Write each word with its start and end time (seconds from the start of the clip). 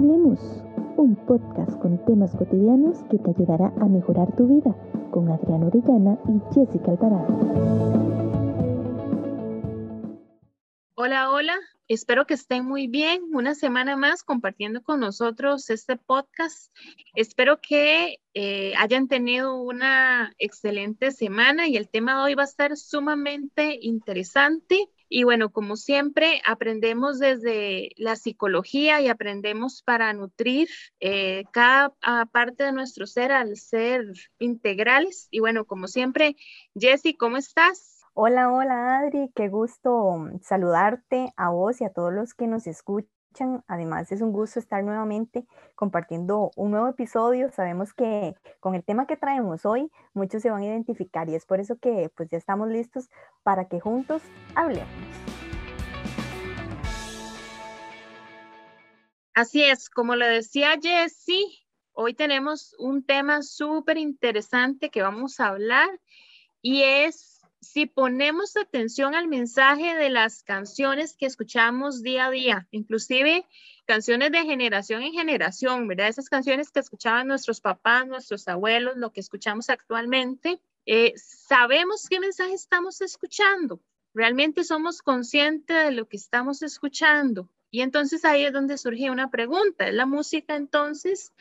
Hablemos, 0.00 0.40
un 0.96 1.14
podcast 1.26 1.78
con 1.78 2.02
temas 2.06 2.34
cotidianos 2.34 2.96
que 3.10 3.18
te 3.18 3.32
ayudará 3.32 3.70
a 3.78 3.84
mejorar 3.84 4.34
tu 4.34 4.46
vida 4.46 4.74
con 5.10 5.28
Adriana 5.28 5.66
Orellana 5.66 6.18
y 6.26 6.54
Jessica 6.54 6.92
Alvarado. 6.92 7.26
Hola, 10.94 11.30
hola, 11.30 11.54
espero 11.86 12.24
que 12.26 12.32
estén 12.32 12.64
muy 12.64 12.86
bien. 12.86 13.20
Una 13.34 13.54
semana 13.54 13.94
más 13.94 14.22
compartiendo 14.22 14.82
con 14.82 15.00
nosotros 15.00 15.68
este 15.68 15.96
podcast. 15.96 16.74
Espero 17.14 17.60
que 17.60 18.20
eh, 18.32 18.72
hayan 18.78 19.06
tenido 19.06 19.60
una 19.60 20.32
excelente 20.38 21.10
semana 21.10 21.68
y 21.68 21.76
el 21.76 21.90
tema 21.90 22.14
de 22.14 22.22
hoy 22.22 22.34
va 22.34 22.44
a 22.44 22.46
estar 22.46 22.74
sumamente 22.78 23.78
interesante. 23.82 24.88
Y 25.12 25.24
bueno, 25.24 25.50
como 25.50 25.74
siempre, 25.74 26.40
aprendemos 26.46 27.18
desde 27.18 27.90
la 27.96 28.14
psicología 28.14 29.00
y 29.00 29.08
aprendemos 29.08 29.82
para 29.82 30.12
nutrir 30.12 30.68
eh, 31.00 31.42
cada 31.52 31.92
ah, 32.00 32.26
parte 32.30 32.62
de 32.62 32.72
nuestro 32.72 33.08
ser 33.08 33.32
al 33.32 33.56
ser 33.56 34.04
integrales. 34.38 35.26
Y 35.32 35.40
bueno, 35.40 35.64
como 35.64 35.88
siempre, 35.88 36.36
Jessy, 36.78 37.16
¿cómo 37.16 37.38
estás? 37.38 38.02
Hola, 38.14 38.52
hola 38.52 39.00
Adri, 39.00 39.32
qué 39.34 39.48
gusto 39.48 40.28
saludarte 40.42 41.32
a 41.36 41.50
vos 41.50 41.80
y 41.80 41.84
a 41.84 41.92
todos 41.92 42.12
los 42.12 42.32
que 42.32 42.46
nos 42.46 42.68
escuchan 42.68 43.19
Además, 43.68 44.10
es 44.10 44.20
un 44.22 44.32
gusto 44.32 44.58
estar 44.58 44.82
nuevamente 44.82 45.46
compartiendo 45.76 46.50
un 46.56 46.72
nuevo 46.72 46.88
episodio. 46.88 47.50
Sabemos 47.52 47.94
que 47.94 48.34
con 48.58 48.74
el 48.74 48.82
tema 48.82 49.06
que 49.06 49.16
traemos 49.16 49.64
hoy, 49.64 49.90
muchos 50.14 50.42
se 50.42 50.50
van 50.50 50.62
a 50.62 50.66
identificar 50.66 51.28
y 51.28 51.36
es 51.36 51.46
por 51.46 51.60
eso 51.60 51.78
que 51.78 52.10
pues 52.16 52.28
ya 52.28 52.38
estamos 52.38 52.68
listos 52.68 53.08
para 53.42 53.68
que 53.68 53.78
juntos 53.80 54.22
hablemos. 54.54 54.88
Así 59.32 59.62
es, 59.62 59.88
como 59.88 60.16
lo 60.16 60.26
decía 60.26 60.76
Jessie, 60.82 61.46
hoy 61.92 62.14
tenemos 62.14 62.74
un 62.78 63.04
tema 63.04 63.42
súper 63.42 63.96
interesante 63.96 64.90
que 64.90 65.02
vamos 65.02 65.38
a 65.38 65.46
hablar 65.46 65.88
y 66.60 66.82
es 66.82 67.29
si 67.60 67.86
ponemos 67.86 68.56
atención 68.56 69.14
al 69.14 69.28
mensaje 69.28 69.94
de 69.94 70.08
las 70.08 70.42
canciones 70.42 71.14
que 71.14 71.26
escuchamos 71.26 72.02
día 72.02 72.26
a 72.26 72.30
día, 72.30 72.68
inclusive 72.70 73.46
canciones 73.86 74.32
de 74.32 74.44
generación 74.44 75.02
en 75.02 75.12
generación, 75.12 75.86
¿verdad? 75.88 76.08
Esas 76.08 76.28
canciones 76.28 76.70
que 76.70 76.80
escuchaban 76.80 77.28
nuestros 77.28 77.60
papás, 77.60 78.06
nuestros 78.06 78.48
abuelos, 78.48 78.96
lo 78.96 79.12
que 79.12 79.20
escuchamos 79.20 79.68
actualmente, 79.68 80.60
eh, 80.86 81.12
sabemos 81.16 82.06
qué 82.08 82.20
mensaje 82.20 82.54
estamos 82.54 83.00
escuchando. 83.00 83.80
Realmente 84.14 84.64
somos 84.64 85.02
conscientes 85.02 85.84
de 85.84 85.92
lo 85.92 86.08
que 86.08 86.16
estamos 86.16 86.62
escuchando. 86.62 87.50
Y 87.70 87.82
entonces 87.82 88.24
ahí 88.24 88.44
es 88.44 88.52
donde 88.52 88.78
surge 88.78 89.10
una 89.10 89.30
pregunta. 89.30 89.86
¿Es 89.86 89.94
la 89.94 90.06
música 90.06 90.56
entonces 90.56 91.32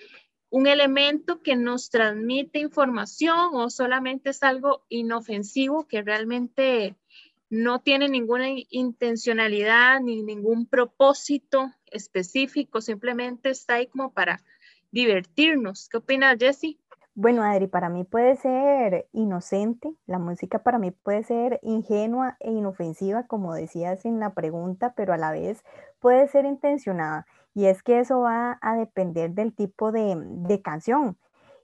un 0.50 0.68
elemento 0.68 1.42
que 1.42 1.56
nos 1.56 1.90
transmite 1.90 2.60
información 2.60 3.52
o 3.54 3.70
solamente 3.70 4.32
es 4.32 4.44
algo 4.44 4.84
inofensivo 4.90 5.88
que 5.88 6.02
realmente 6.02 6.96
no 7.50 7.80
tiene 7.80 8.10
ninguna 8.10 8.48
intencionalidad 8.70 10.02
ni 10.02 10.22
ningún 10.22 10.66
propósito 10.66 11.72
específico, 11.88 12.82
simplemente 12.82 13.50
está 13.50 13.76
ahí 13.76 13.88
como 13.88 14.12
para 14.12 14.42
divertirnos. 14.92 15.90
¿Qué 15.90 15.98
opinas, 15.98 16.38
Jessie? 16.40 16.80
Bueno, 17.16 17.44
Adri, 17.44 17.68
para 17.68 17.90
mí 17.90 18.06
puede 18.06 18.38
ser 18.38 19.08
inocente, 19.12 19.94
la 20.06 20.20
música 20.20 20.64
para 20.64 20.80
mí 20.80 20.92
puede 20.92 21.24
ser 21.24 21.60
ingenua 21.64 22.38
e 22.40 22.52
inofensiva, 22.52 23.28
como 23.28 23.54
decías 23.54 24.06
en 24.06 24.20
la 24.20 24.34
pregunta, 24.34 24.94
pero 24.96 25.14
a 25.14 25.18
la 25.18 25.32
vez 25.32 25.64
puede 26.00 26.28
ser 26.28 26.46
intencionada. 26.46 27.26
Y 27.54 27.66
es 27.66 27.84
que 27.84 28.00
eso 28.00 28.22
va 28.22 28.58
a 28.62 28.76
depender 28.76 29.32
del 29.32 29.54
tipo 29.54 29.92
de, 29.92 30.62
canción 30.64 31.18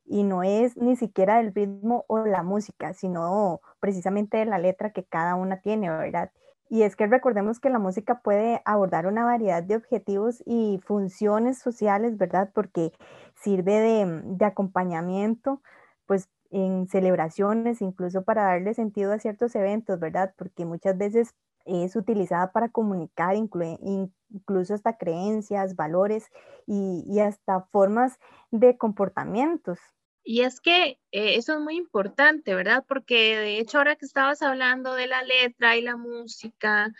y 0.06 0.24
no 0.24 0.44
es 0.44 0.78
ni 0.78 0.96
siquiera 0.96 1.38
del 1.38 1.54
ritmo 1.54 2.06
o 2.08 2.20
la 2.20 2.44
música, 2.44 2.94
sino 2.94 3.62
precisamente 3.80 4.38
de 4.38 4.46
la 4.46 4.60
letra 4.60 4.92
que 4.92 5.04
cada 5.04 5.36
una 5.36 5.62
tiene, 5.62 5.90
¿verdad? 5.90 6.32
Y 6.70 6.84
es 6.84 6.96
que 6.96 7.08
recordemos 7.08 7.60
que 7.60 7.70
la 7.70 7.80
música 7.80 8.22
puede 8.22 8.62
abordar 8.66 9.08
una 9.08 9.24
variedad 9.24 9.64
de 9.64 9.76
objetivos 9.76 10.42
y 10.46 10.80
funciones 10.86 11.60
sociales, 11.60 12.18
¿verdad? 12.18 12.50
Porque 12.54 12.92
sirve 13.36 13.80
de, 13.80 14.22
de 14.26 14.46
acompañamiento, 14.46 15.62
pues 16.08 16.30
en 16.52 16.88
celebraciones, 16.88 17.82
incluso 17.82 18.24
para 18.24 18.44
darle 18.44 18.74
sentido 18.74 19.14
a 19.14 19.20
ciertos 19.20 19.56
eventos, 19.56 20.00
¿verdad? 20.00 20.34
Porque 20.38 20.66
muchas 20.66 20.98
veces 20.98 21.36
es 21.66 21.96
utilizada 21.96 22.52
para 22.52 22.70
comunicar 22.70 23.36
incluso 23.36 24.74
hasta 24.74 24.98
creencias, 24.98 25.76
valores 25.76 26.30
y, 26.68 27.20
hasta 27.20 27.62
formas 27.72 28.20
de 28.52 28.78
comportamientos. 28.78 29.80
Y 30.24 30.42
es 30.42 30.60
que 30.60 31.00
eh, 31.12 31.36
eso 31.36 31.54
es 31.54 31.60
muy 31.60 31.76
importante, 31.76 32.56
¿verdad? 32.56 32.84
Porque 32.88 33.38
de 33.38 33.60
hecho 33.60 33.78
ahora 33.78 33.96
que 33.96 34.06
estabas 34.06 34.42
hablando 34.42 34.94
de 34.96 35.08
la 35.08 35.24
letra 35.24 35.76
y 35.76 35.82
la 35.82 35.98
música, 35.98 36.92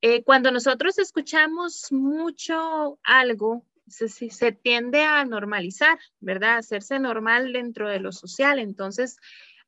eh, 0.00 0.22
cuando 0.22 0.50
nosotros 0.50 0.98
escuchamos 0.98 1.90
mucho 1.90 2.98
algo, 3.02 3.64
se, 3.86 4.08
se 4.08 4.52
tiende 4.52 5.02
a 5.02 5.24
normalizar, 5.24 5.98
¿verdad? 6.20 6.58
Hacerse 6.58 6.98
normal 6.98 7.52
dentro 7.52 7.88
de 7.88 8.00
lo 8.00 8.12
social. 8.12 8.58
Entonces, 8.58 9.16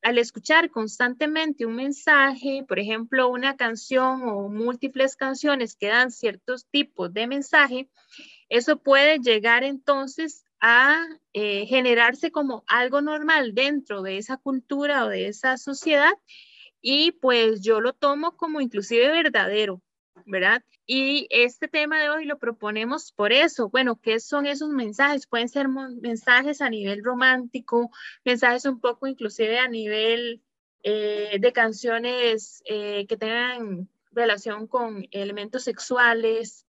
al 0.01 0.17
escuchar 0.17 0.69
constantemente 0.69 1.65
un 1.65 1.75
mensaje, 1.75 2.63
por 2.67 2.79
ejemplo, 2.79 3.27
una 3.29 3.55
canción 3.55 4.21
o 4.23 4.49
múltiples 4.49 5.15
canciones 5.15 5.75
que 5.75 5.87
dan 5.87 6.11
ciertos 6.11 6.67
tipos 6.67 7.11
de 7.13 7.27
mensaje, 7.27 7.89
eso 8.49 8.77
puede 8.77 9.19
llegar 9.19 9.63
entonces 9.63 10.45
a 10.61 11.05
eh, 11.33 11.65
generarse 11.65 12.31
como 12.31 12.63
algo 12.67 13.01
normal 13.01 13.53
dentro 13.55 14.01
de 14.01 14.17
esa 14.17 14.37
cultura 14.37 15.05
o 15.05 15.09
de 15.09 15.27
esa 15.27 15.57
sociedad 15.57 16.13
y 16.81 17.13
pues 17.13 17.61
yo 17.61 17.81
lo 17.81 17.93
tomo 17.93 18.37
como 18.37 18.61
inclusive 18.61 19.07
verdadero, 19.09 19.81
¿verdad? 20.25 20.63
Y 20.85 21.27
este 21.29 21.67
tema 21.67 21.99
de 21.99 22.09
hoy 22.09 22.25
lo 22.25 22.37
proponemos 22.37 23.11
por 23.11 23.33
eso. 23.33 23.69
Bueno, 23.69 23.99
¿qué 24.01 24.19
son 24.19 24.45
esos 24.45 24.69
mensajes? 24.69 25.27
Pueden 25.27 25.49
ser 25.49 25.67
mensajes 25.67 26.61
a 26.61 26.69
nivel 26.69 27.03
romántico, 27.03 27.91
mensajes 28.23 28.65
un 28.65 28.79
poco 28.79 29.07
inclusive 29.07 29.59
a 29.59 29.67
nivel 29.67 30.41
eh, 30.83 31.37
de 31.39 31.53
canciones 31.53 32.61
eh, 32.65 33.05
que 33.07 33.17
tengan 33.17 33.89
relación 34.11 34.67
con 34.67 35.07
elementos 35.11 35.63
sexuales. 35.63 36.67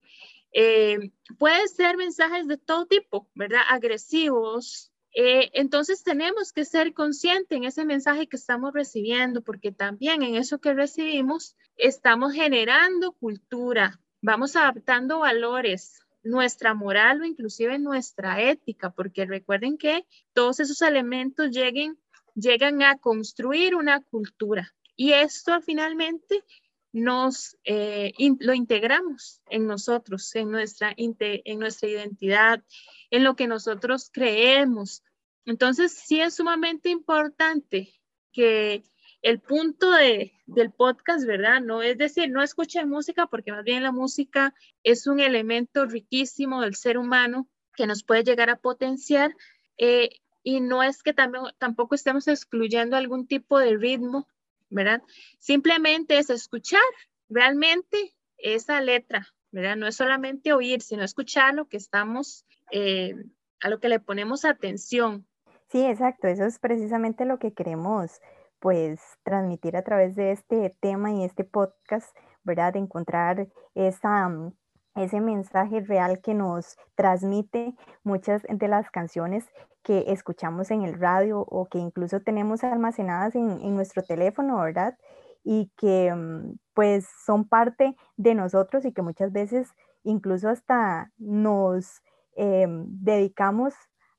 Eh, 0.52 1.10
pueden 1.38 1.68
ser 1.68 1.96
mensajes 1.96 2.46
de 2.46 2.56
todo 2.56 2.86
tipo, 2.86 3.28
¿verdad? 3.34 3.60
Agresivos, 3.68 4.90
eh, 5.18 5.50
entonces 5.54 6.02
tenemos 6.02 6.52
que 6.52 6.66
ser 6.66 6.92
conscientes 6.92 7.56
en 7.56 7.64
ese 7.64 7.86
mensaje 7.86 8.26
que 8.26 8.36
estamos 8.36 8.74
recibiendo, 8.74 9.40
porque 9.40 9.72
también 9.72 10.22
en 10.22 10.34
eso 10.34 10.58
que 10.58 10.74
recibimos 10.74 11.56
estamos 11.78 12.34
generando 12.34 13.12
cultura, 13.12 13.98
vamos 14.20 14.56
adaptando 14.56 15.20
valores, 15.20 16.02
nuestra 16.22 16.74
moral 16.74 17.22
o 17.22 17.24
inclusive 17.24 17.78
nuestra 17.78 18.42
ética, 18.42 18.90
porque 18.90 19.24
recuerden 19.24 19.78
que 19.78 20.04
todos 20.34 20.60
esos 20.60 20.82
elementos 20.82 21.50
lleguen, 21.50 21.98
llegan 22.34 22.82
a 22.82 22.98
construir 22.98 23.74
una 23.74 24.02
cultura 24.02 24.74
y 24.96 25.12
esto 25.12 25.62
finalmente 25.62 26.44
nos 26.92 27.56
eh, 27.64 28.12
lo 28.40 28.54
integramos 28.54 29.42
en 29.50 29.66
nosotros, 29.66 30.34
en 30.34 30.50
nuestra, 30.50 30.94
en 30.96 31.58
nuestra 31.58 31.88
identidad, 31.88 32.62
en 33.10 33.22
lo 33.22 33.36
que 33.36 33.46
nosotros 33.46 34.10
creemos. 34.12 35.02
Entonces, 35.46 35.92
sí 35.92 36.20
es 36.20 36.34
sumamente 36.34 36.90
importante 36.90 37.94
que 38.32 38.84
el 39.22 39.40
punto 39.40 39.90
de, 39.90 40.32
del 40.46 40.70
podcast, 40.72 41.26
¿verdad? 41.26 41.60
No 41.60 41.82
es 41.82 41.96
decir, 41.96 42.30
no 42.30 42.42
escuchen 42.42 42.88
música, 42.88 43.26
porque 43.26 43.52
más 43.52 43.64
bien 43.64 43.82
la 43.82 43.92
música 43.92 44.54
es 44.82 45.06
un 45.06 45.20
elemento 45.20 45.86
riquísimo 45.86 46.60
del 46.60 46.74
ser 46.74 46.98
humano 46.98 47.48
que 47.74 47.86
nos 47.86 48.04
puede 48.04 48.24
llegar 48.24 48.50
a 48.50 48.60
potenciar. 48.60 49.34
Eh, 49.78 50.10
y 50.42 50.60
no 50.60 50.82
es 50.82 51.02
que 51.02 51.12
tampoco 51.12 51.94
estemos 51.94 52.28
excluyendo 52.28 52.96
algún 52.96 53.26
tipo 53.26 53.58
de 53.58 53.76
ritmo 53.76 54.28
¿verdad? 54.70 55.02
Simplemente 55.38 56.18
es 56.18 56.30
escuchar 56.30 56.80
realmente 57.28 58.14
esa 58.38 58.80
letra, 58.80 59.26
¿verdad? 59.50 59.76
No 59.76 59.86
es 59.86 59.96
solamente 59.96 60.52
oír, 60.52 60.82
sino 60.82 61.04
escuchar 61.04 61.54
lo 61.54 61.68
que 61.68 61.76
estamos, 61.76 62.44
eh, 62.70 63.14
a 63.60 63.68
lo 63.68 63.80
que 63.80 63.88
le 63.88 64.00
ponemos 64.00 64.44
atención. 64.44 65.26
Sí, 65.68 65.84
exacto, 65.84 66.28
eso 66.28 66.44
es 66.44 66.58
precisamente 66.60 67.24
lo 67.24 67.38
que 67.38 67.52
queremos 67.52 68.20
pues 68.60 69.00
transmitir 69.24 69.76
a 69.76 69.82
través 69.82 70.14
de 70.14 70.32
este 70.32 70.76
tema 70.80 71.12
y 71.12 71.24
este 71.24 71.44
podcast, 71.44 72.16
¿verdad? 72.44 72.76
Encontrar 72.76 73.48
esa, 73.74 74.28
mm, 74.28 74.52
ese 74.94 75.20
mensaje 75.20 75.80
real 75.80 76.20
que 76.22 76.34
nos 76.34 76.76
transmite 76.94 77.74
muchas 78.04 78.42
de 78.48 78.68
las 78.68 78.90
canciones 78.90 79.44
que 79.82 80.04
escuchamos 80.08 80.70
en 80.70 80.82
el 80.82 80.98
radio 80.98 81.40
o 81.40 81.66
que 81.66 81.78
incluso 81.78 82.20
tenemos 82.20 82.64
almacenadas 82.64 83.34
en, 83.34 83.74
nuestro 83.74 84.02
teléfono, 84.02 84.58
¿verdad? 84.60 84.96
Y 85.44 85.70
que 85.76 86.12
mm, 86.14 86.58
pues 86.74 87.06
son 87.24 87.48
parte 87.48 87.96
de 88.16 88.34
nosotros 88.34 88.84
y 88.84 88.92
que 88.92 89.02
muchas 89.02 89.32
veces 89.32 89.68
incluso 90.04 90.48
hasta 90.48 91.10
nos 91.18 92.02
em, 92.36 92.86
dedicamos 92.88 93.74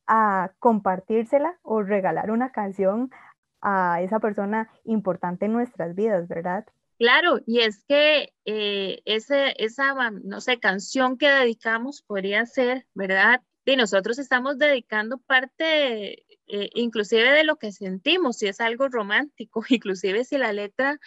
a 0.08 0.52
compartírsela 0.60 1.60
o 1.64 1.84
regalar 1.84 2.32
una 2.32 2.52
canción 2.52 3.12
a 3.62 4.02
esa 4.02 4.20
persona 4.20 4.70
importante 4.86 5.46
en 5.46 5.54
nuestras 5.54 5.96
vidas, 5.96 6.28
¿verdad? 6.28 6.66
Claro, 6.98 7.40
y 7.46 7.60
es 7.60 7.84
que 7.84 8.34
eh, 8.46 9.02
ese, 9.06 9.54
esa, 9.64 9.94
no 10.12 10.42
sé, 10.42 10.60
canción 10.60 11.18
que 11.18 11.30
dedicamos 11.30 12.02
podría 12.02 12.46
ser, 12.46 12.88
¿verdad? 12.96 13.42
Y 13.66 13.76
nosotros 13.76 14.18
estamos 14.18 14.58
dedicando 14.58 15.20
parte, 15.20 16.26
eh, 16.48 16.70
inclusive 16.74 17.32
de 17.32 17.44
lo 17.44 17.58
que 17.58 17.72
sentimos, 17.72 18.38
si 18.38 18.48
es 18.48 18.62
algo 18.62 18.88
romántico, 18.88 19.64
inclusive 19.70 20.24
si 20.24 20.38
la 20.38 20.54
letra 20.54 21.00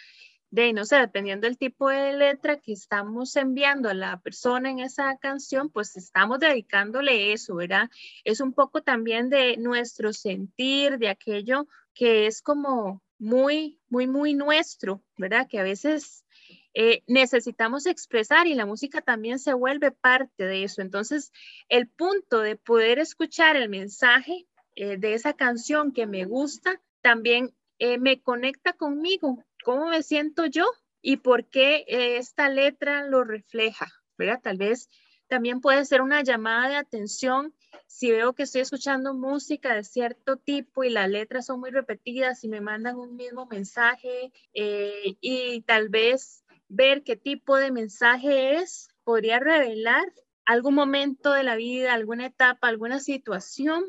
de, 0.51 0.73
no 0.73 0.85
sé, 0.85 0.97
dependiendo 0.97 1.47
del 1.47 1.57
tipo 1.57 1.89
de 1.89 2.13
letra 2.13 2.59
que 2.59 2.73
estamos 2.73 3.35
enviando 3.37 3.89
a 3.89 3.93
la 3.93 4.19
persona 4.19 4.69
en 4.69 4.79
esa 4.79 5.17
canción, 5.17 5.69
pues 5.69 5.95
estamos 5.95 6.39
dedicándole 6.39 7.31
eso, 7.31 7.55
¿verdad? 7.55 7.89
Es 8.25 8.41
un 8.41 8.53
poco 8.53 8.81
también 8.81 9.29
de 9.29 9.57
nuestro 9.57 10.11
sentir, 10.11 10.97
de 10.97 11.09
aquello 11.09 11.67
que 11.93 12.27
es 12.27 12.41
como 12.41 13.01
muy, 13.17 13.79
muy, 13.89 14.07
muy 14.07 14.33
nuestro, 14.33 15.01
¿verdad? 15.17 15.47
Que 15.47 15.59
a 15.59 15.63
veces 15.63 16.25
eh, 16.73 17.03
necesitamos 17.07 17.85
expresar 17.85 18.47
y 18.47 18.55
la 18.55 18.65
música 18.65 19.01
también 19.01 19.39
se 19.39 19.53
vuelve 19.53 19.91
parte 19.91 20.45
de 20.45 20.65
eso. 20.65 20.81
Entonces, 20.81 21.31
el 21.69 21.87
punto 21.87 22.41
de 22.41 22.57
poder 22.57 22.99
escuchar 22.99 23.55
el 23.55 23.69
mensaje 23.69 24.47
eh, 24.75 24.97
de 24.97 25.13
esa 25.13 25.33
canción 25.33 25.93
que 25.93 26.07
me 26.07 26.25
gusta, 26.25 26.81
también 27.01 27.53
eh, 27.83 27.97
me 27.97 28.21
conecta 28.21 28.73
conmigo, 28.73 29.43
cómo 29.63 29.87
me 29.87 30.03
siento 30.03 30.45
yo 30.45 30.65
y 31.01 31.17
por 31.17 31.49
qué 31.49 31.85
eh, 31.87 32.17
esta 32.17 32.49
letra 32.49 33.05
lo 33.07 33.23
refleja, 33.23 33.87
¿verdad? 34.17 34.39
Tal 34.41 34.57
vez 34.57 34.89
también 35.27 35.61
puede 35.61 35.85
ser 35.85 36.01
una 36.01 36.23
llamada 36.23 36.69
de 36.69 36.75
atención 36.75 37.55
si 37.87 38.11
veo 38.11 38.33
que 38.33 38.43
estoy 38.43 38.61
escuchando 38.61 39.13
música 39.13 39.73
de 39.73 39.83
cierto 39.83 40.37
tipo 40.37 40.83
y 40.83 40.89
las 40.89 41.09
letras 41.09 41.45
son 41.45 41.59
muy 41.59 41.71
repetidas 41.71 42.43
y 42.43 42.49
me 42.49 42.61
mandan 42.61 42.97
un 42.97 43.15
mismo 43.15 43.45
mensaje 43.45 44.31
eh, 44.53 45.15
y 45.21 45.61
tal 45.61 45.89
vez 45.89 46.43
ver 46.67 47.03
qué 47.03 47.15
tipo 47.15 47.57
de 47.57 47.71
mensaje 47.71 48.55
es, 48.55 48.89
podría 49.03 49.39
revelar 49.39 50.03
algún 50.45 50.75
momento 50.75 51.31
de 51.31 51.43
la 51.43 51.55
vida, 51.55 51.93
alguna 51.93 52.25
etapa, 52.25 52.67
alguna 52.67 52.99
situación 52.99 53.85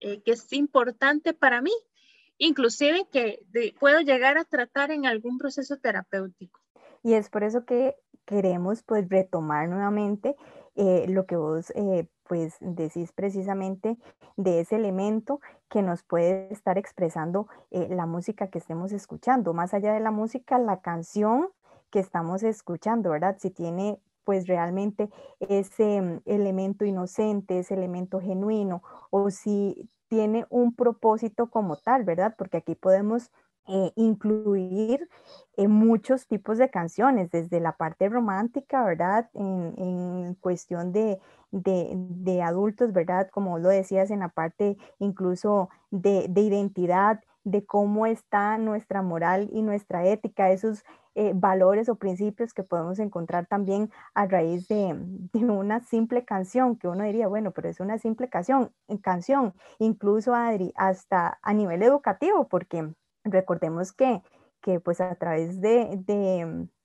eh, 0.00 0.22
que 0.22 0.32
es 0.32 0.52
importante 0.52 1.34
para 1.34 1.60
mí 1.60 1.72
inclusive 2.38 3.06
que 3.10 3.40
puedo 3.78 4.00
llegar 4.00 4.38
a 4.38 4.44
tratar 4.44 4.90
en 4.90 5.06
algún 5.06 5.38
proceso 5.38 5.76
terapéutico. 5.76 6.60
Y 7.02 7.14
es 7.14 7.30
por 7.30 7.44
eso 7.44 7.64
que 7.64 7.96
queremos 8.24 8.82
pues 8.82 9.08
retomar 9.08 9.68
nuevamente 9.68 10.36
eh, 10.74 11.06
lo 11.08 11.26
que 11.26 11.36
vos 11.36 11.70
eh, 11.76 12.08
pues 12.24 12.56
decís 12.60 13.12
precisamente 13.12 13.96
de 14.36 14.60
ese 14.60 14.76
elemento 14.76 15.40
que 15.68 15.82
nos 15.82 16.02
puede 16.02 16.52
estar 16.52 16.76
expresando 16.78 17.48
eh, 17.70 17.88
la 17.90 18.06
música 18.06 18.48
que 18.48 18.58
estemos 18.58 18.92
escuchando. 18.92 19.54
Más 19.54 19.72
allá 19.72 19.92
de 19.92 20.00
la 20.00 20.10
música, 20.10 20.58
la 20.58 20.80
canción 20.80 21.48
que 21.90 22.00
estamos 22.00 22.42
escuchando, 22.42 23.10
¿verdad? 23.10 23.36
Si 23.38 23.50
tiene 23.50 24.00
pues 24.24 24.48
realmente 24.48 25.08
ese 25.38 26.00
mm, 26.02 26.22
elemento 26.26 26.84
inocente, 26.84 27.60
ese 27.60 27.74
elemento 27.74 28.20
genuino, 28.20 28.82
o 29.10 29.30
si 29.30 29.88
tiene 30.08 30.46
un 30.50 30.74
propósito 30.74 31.50
como 31.50 31.76
tal, 31.76 32.04
¿verdad? 32.04 32.34
Porque 32.38 32.58
aquí 32.58 32.74
podemos 32.74 33.30
eh, 33.68 33.92
incluir 33.96 35.08
eh, 35.56 35.68
muchos 35.68 36.26
tipos 36.26 36.58
de 36.58 36.70
canciones, 36.70 37.30
desde 37.30 37.60
la 37.60 37.72
parte 37.72 38.08
romántica, 38.08 38.84
¿verdad? 38.84 39.30
En, 39.34 40.34
cuestión 40.40 40.92
de, 40.92 41.18
de, 41.50 42.42
adultos, 42.42 42.92
¿verdad? 42.92 43.28
Como 43.30 43.58
lo 43.58 43.68
decías, 43.68 44.10
en 44.10 44.20
la 44.20 44.28
parte 44.28 44.76
incluso 44.98 45.70
de, 45.90 46.26
de 46.28 46.40
identidad, 46.42 47.20
de 47.44 47.64
cómo 47.64 48.06
está 48.06 48.58
nuestra 48.58 49.02
moral 49.02 49.48
y 49.52 49.62
nuestra 49.62 50.04
ética, 50.06 50.50
esos 50.50 50.84
eh, 51.18 51.32
valores 51.34 51.88
o 51.88 51.94
principios 51.94 52.52
que 52.52 52.62
podemos 52.62 52.98
encontrar 52.98 53.46
también 53.46 53.90
a 54.12 54.26
raíz 54.26 54.68
de, 54.68 54.94
una 55.32 55.80
simple 55.80 56.26
canción, 56.26 56.76
que 56.76 56.88
uno 56.88 57.04
diría, 57.04 57.26
bueno, 57.26 57.52
pero 57.52 57.70
es 57.70 57.80
una 57.80 57.98
simple 57.98 58.28
canción, 58.28 58.70
canción, 59.00 59.54
incluso 59.78 60.34
Adri, 60.34 60.74
hasta 60.76 61.38
a 61.40 61.54
nivel 61.54 61.82
educativo, 61.82 62.48
porque 62.48 62.92
recordemos 63.26 63.92
que, 63.92 64.22
que 64.62 64.80
pues 64.80 65.00
a 65.00 65.14
través 65.14 65.60
de, 65.60 65.88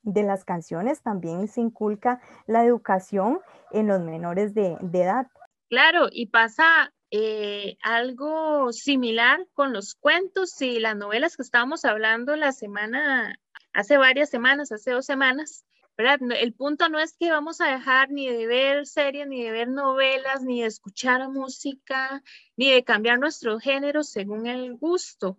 de, 0.03 0.23
las 0.23 0.45
canciones 0.45 1.01
también 1.01 1.47
se 1.47 1.61
inculca 1.61 2.21
la 2.47 2.65
educación 2.65 3.39
en 3.71 3.87
los 3.87 4.01
menores 4.01 4.53
de, 4.53 4.77
edad. 4.93 5.27
Claro, 5.69 6.07
y 6.11 6.27
pasa 6.27 6.93
eh, 7.11 7.77
algo 7.81 8.71
similar 8.73 9.47
con 9.53 9.73
los 9.73 9.95
cuentos 9.95 10.61
y 10.61 10.79
las 10.79 10.95
novelas 10.95 11.37
que 11.37 11.43
estábamos 11.43 11.85
hablando 11.85 12.35
la 12.35 12.51
semana 12.51 13.39
hace 13.73 13.97
varias 13.97 14.29
semanas, 14.29 14.71
hace 14.71 14.91
dos 14.91 15.05
semanas, 15.05 15.65
¿verdad? 15.97 16.19
El 16.39 16.53
punto 16.53 16.89
no 16.89 16.99
es 16.99 17.15
que 17.17 17.31
vamos 17.31 17.61
a 17.61 17.71
dejar 17.71 18.11
ni 18.11 18.27
de 18.27 18.47
ver 18.47 18.85
series, 18.85 19.27
ni 19.27 19.43
de 19.43 19.51
ver 19.51 19.69
novelas, 19.69 20.43
ni 20.43 20.61
de 20.61 20.67
escuchar 20.67 21.29
música, 21.29 22.21
ni 22.57 22.71
de 22.71 22.83
cambiar 22.83 23.19
nuestro 23.19 23.59
género 23.59 24.03
según 24.03 24.47
el 24.47 24.75
gusto, 24.77 25.37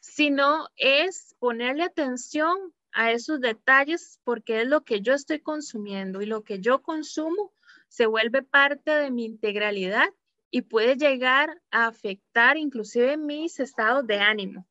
sino 0.00 0.68
es 0.76 1.34
ponerle 1.38 1.84
atención 1.84 2.56
a 2.92 3.12
esos 3.12 3.40
detalles 3.40 4.20
porque 4.24 4.62
es 4.62 4.68
lo 4.68 4.84
que 4.84 5.00
yo 5.00 5.14
estoy 5.14 5.40
consumiendo 5.40 6.22
y 6.22 6.26
lo 6.26 6.42
que 6.42 6.60
yo 6.60 6.82
consumo 6.82 7.52
se 7.88 8.06
vuelve 8.06 8.42
parte 8.42 8.90
de 8.90 9.10
mi 9.10 9.24
integralidad 9.24 10.08
y 10.50 10.62
puede 10.62 10.96
llegar 10.96 11.60
a 11.70 11.86
afectar 11.86 12.56
inclusive 12.56 13.16
mis 13.16 13.60
estados 13.60 14.06
de 14.06 14.18
ánimo. 14.18 14.66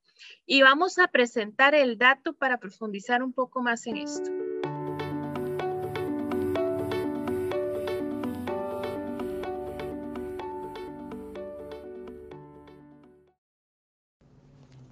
Y 0.45 0.61
vamos 0.61 0.97
a 0.97 1.07
presentar 1.07 1.75
el 1.75 1.97
dato 1.97 2.33
para 2.33 2.57
profundizar 2.57 3.21
un 3.21 3.33
poco 3.33 3.61
más 3.61 3.85
en 3.85 3.97
esto. 3.97 4.31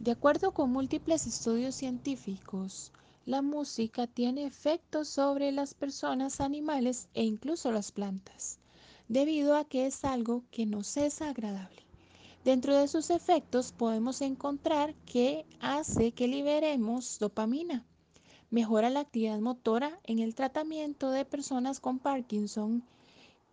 De 0.06 0.12
acuerdo 0.12 0.52
con 0.52 0.72
múltiples 0.72 1.25
estudios 1.25 1.74
científicos, 1.74 2.92
la 3.25 3.42
música 3.42 4.06
tiene 4.06 4.46
efectos 4.46 5.07
sobre 5.07 5.52
las 5.52 5.74
personas, 5.74 6.42
animales 6.42 7.07
e 7.16 7.24
incluso 7.24 7.72
las 7.72 7.92
plantas, 7.92 8.60
debido 9.07 9.56
a 9.56 9.66
que 9.66 9.88
es 9.88 10.06
algo 10.06 10.44
que 10.52 10.68
nos 10.68 10.96
es 10.98 11.24
agradable. 11.24 11.81
Dentro 12.44 12.77
de 12.77 12.88
sus 12.88 13.10
efectos 13.10 13.72
podemos 13.72 14.22
encontrar 14.22 14.94
que 15.08 15.44
hace 15.60 16.12
que 16.12 16.27
liberemos 16.27 17.18
dopamina, 17.18 17.84
mejora 18.51 18.91
la 18.91 19.00
actividad 19.00 19.39
motora 19.39 20.00
en 20.03 20.20
el 20.20 20.36
tratamiento 20.36 21.10
de 21.10 21.25
personas 21.25 21.80
con 21.80 21.98
Parkinson, 21.98 22.84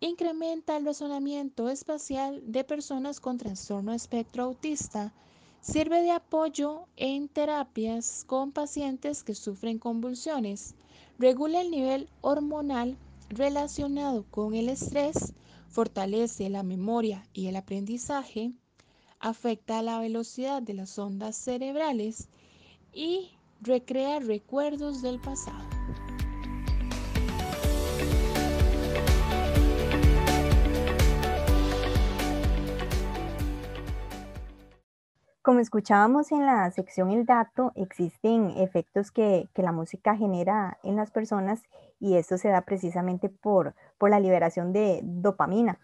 incrementa 0.01 0.77
el 0.77 0.85
razonamiento 0.85 1.67
espacial 1.69 2.43
de 2.45 2.63
personas 2.63 3.19
con 3.19 3.39
trastorno 3.39 3.91
espectro 3.91 4.43
autista, 4.43 5.15
sirve 5.63 6.01
de 6.01 6.11
apoyo 6.11 6.87
en 6.97 7.29
terapias 7.29 8.25
con 8.27 8.51
pacientes 8.51 9.23
que 9.23 9.33
sufren 9.33 9.79
convulsiones, 9.79 10.75
regula 11.17 11.61
el 11.61 11.71
nivel 11.71 12.09
hormonal 12.19 12.97
relacionado 13.29 14.25
con 14.29 14.55
el 14.55 14.67
estrés, 14.67 15.33
fortalece 15.69 16.49
la 16.49 16.63
memoria 16.63 17.25
y 17.33 17.47
el 17.47 17.55
aprendizaje, 17.55 18.51
afecta 19.19 19.81
la 19.81 19.99
velocidad 19.99 20.61
de 20.61 20.73
las 20.73 20.99
ondas 20.99 21.37
cerebrales 21.37 22.27
y 22.93 23.31
recrea 23.61 24.19
recuerdos 24.19 25.01
del 25.01 25.21
pasado. 25.21 25.72
Como 35.43 35.59
escuchábamos 35.59 36.31
en 36.31 36.45
la 36.45 36.71
sección 36.71 37.11
El 37.11 37.25
dato, 37.25 37.73
existen 37.75 38.51
efectos 38.51 39.11
que, 39.11 39.49
la 39.55 39.73
música 39.73 40.15
genera 40.15 40.77
en 40.83 40.95
las 40.95 41.11
personas 41.11 41.61
y 41.99 42.15
esto 42.15 42.37
se 42.37 42.47
da 42.47 42.61
precisamente 42.61 43.27
por, 43.27 43.75
por 43.97 44.09
la 44.09 44.21
liberación 44.21 44.71
de 44.71 45.01
dopamina. 45.03 45.79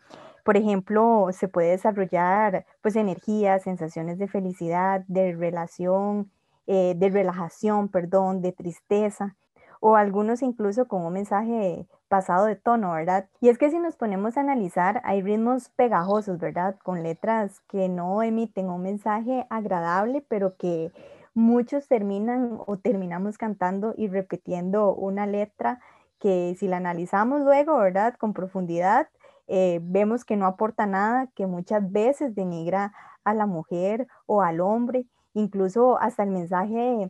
Por 0.46 0.56
ejemplo, 0.56 1.28
se 1.34 1.50
puede 1.50 1.72
desarrollar 1.72 2.66
pues 2.82 2.96
energía, 2.96 3.60
sensaciones 3.60 4.18
de 4.18 4.30
felicidad, 4.30 5.04
de 5.10 5.34
relación, 5.34 6.32
eh, 6.66 6.94
de 6.96 7.10
relajación, 7.10 7.89
perdón, 7.89 8.42
de 8.42 8.54
tristeza, 8.54 9.36
o 9.79 9.95
algunos 9.95 10.41
incluso 10.41 10.88
con 10.88 11.03
un 11.05 11.13
mensaje 11.13 11.88
pasado 12.07 12.45
de 12.45 12.55
tono, 12.55 12.93
¿verdad? 12.93 13.29
Y 13.39 13.50
es 13.50 13.57
que 13.57 13.69
si 13.69 13.79
nos 13.79 13.95
ponemos 13.95 14.38
a 14.38 14.41
analizar, 14.41 15.01
hay 15.05 15.21
ritmos 15.21 15.69
pegajosos, 15.69 16.39
¿verdad? 16.39 16.77
Con 16.83 17.03
letras 17.03 17.62
que 17.69 17.88
no 17.88 18.24
emiten 18.24 18.69
un 18.69 18.81
mensaje 18.81 19.45
agradable, 19.50 20.25
pero 20.27 20.57
que 20.57 20.91
muchos 21.33 21.88
terminan 21.88 22.59
o 22.65 22.77
terminamos 22.77 23.38
cantando 23.38 23.93
y 23.95 24.07
repitiendo 24.07 24.93
una 24.93 25.27
letra 25.27 25.79
que 26.19 26.55
si 26.59 26.67
la 26.67 26.77
analizamos 26.77 27.41
luego, 27.41 27.77
¿verdad? 27.77 28.15
Con 28.15 28.33
profundidad, 28.33 29.07
eh, 29.48 29.79
vemos 29.81 30.25
que 30.25 30.36
no 30.36 30.45
aporta 30.45 30.86
nada, 30.86 31.27
que 31.36 31.48
muchas 31.48 31.91
veces 31.91 32.36
denigra 32.36 32.93
a 33.24 33.33
la 33.33 33.45
mujer 33.45 34.07
o 34.25 34.41
al 34.41 34.59
hombre, 34.59 35.05
incluso 35.33 35.98
hasta 36.00 36.24
el 36.24 36.31
mensaje 36.31 37.09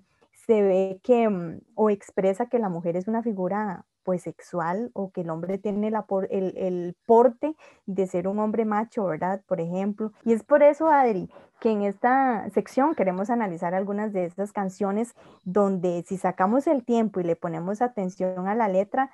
se 0.50 0.64
ve 0.64 1.00
que 1.04 1.30
mm, 1.30 1.62
o 1.76 1.92
expresa 1.92 2.48
que 2.48 2.58
la 2.58 2.70
mujer 2.70 2.98
es 2.98 3.08
una 3.08 3.22
figura 3.22 3.86
pues 4.02 4.24
sexual 4.24 4.90
o 4.96 5.12
que 5.12 5.22
el 5.22 5.30
hombre 5.30 5.60
tiene 5.60 5.90
el, 5.90 6.58
el, 6.58 6.96
porte 7.06 7.56
de 7.86 8.08
ser 8.08 8.28
un 8.28 8.40
hombre 8.40 8.66
macho, 8.66 9.06
¿verdad? 9.06 9.44
Por 9.46 9.62
ejemplo. 9.62 10.12
Y 10.26 10.34
es 10.34 10.44
por 10.44 10.64
eso, 10.64 10.90
Adri, 10.90 11.30
que 11.60 11.70
en 11.70 11.84
esta 11.84 12.50
sección 12.50 12.96
queremos 12.96 13.30
analizar 13.30 13.76
algunas 13.76 14.12
de 14.12 14.26
estas 14.26 14.52
canciones 14.52 15.14
donde 15.44 16.04
si 16.08 16.18
sacamos 16.18 16.66
el 16.66 16.84
tiempo 16.84 17.20
y 17.20 17.26
le 17.26 17.36
ponemos 17.36 17.84
atención 17.84 18.48
a 18.48 18.56
la 18.56 18.70
letra, 18.70 19.12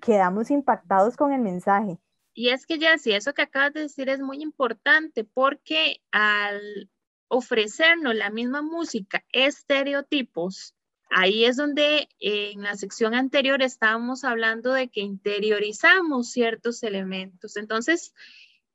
quedamos 0.00 0.50
impactados 0.50 1.18
con 1.18 1.34
el 1.34 1.42
mensaje. 1.42 1.98
Y 2.32 2.48
es 2.48 2.64
que, 2.64 2.78
Jessy, 2.78 3.12
eso 3.12 3.34
que 3.34 3.42
acabas 3.42 3.74
de 3.74 3.80
decir 3.82 4.08
es 4.08 4.20
muy 4.20 4.40
importante 4.40 5.24
porque 5.24 6.00
al 6.12 6.88
ofrecernos 7.28 8.14
la 8.14 8.30
misma 8.30 8.62
música, 8.62 9.22
estereotipos, 9.32 10.74
Ahí 11.10 11.44
es 11.44 11.56
donde 11.56 12.08
eh, 12.20 12.52
en 12.52 12.62
la 12.62 12.76
sección 12.76 13.14
anterior 13.14 13.62
estábamos 13.62 14.24
hablando 14.24 14.72
de 14.72 14.88
que 14.88 15.00
interiorizamos 15.00 16.30
ciertos 16.30 16.82
elementos. 16.82 17.56
Entonces, 17.56 18.14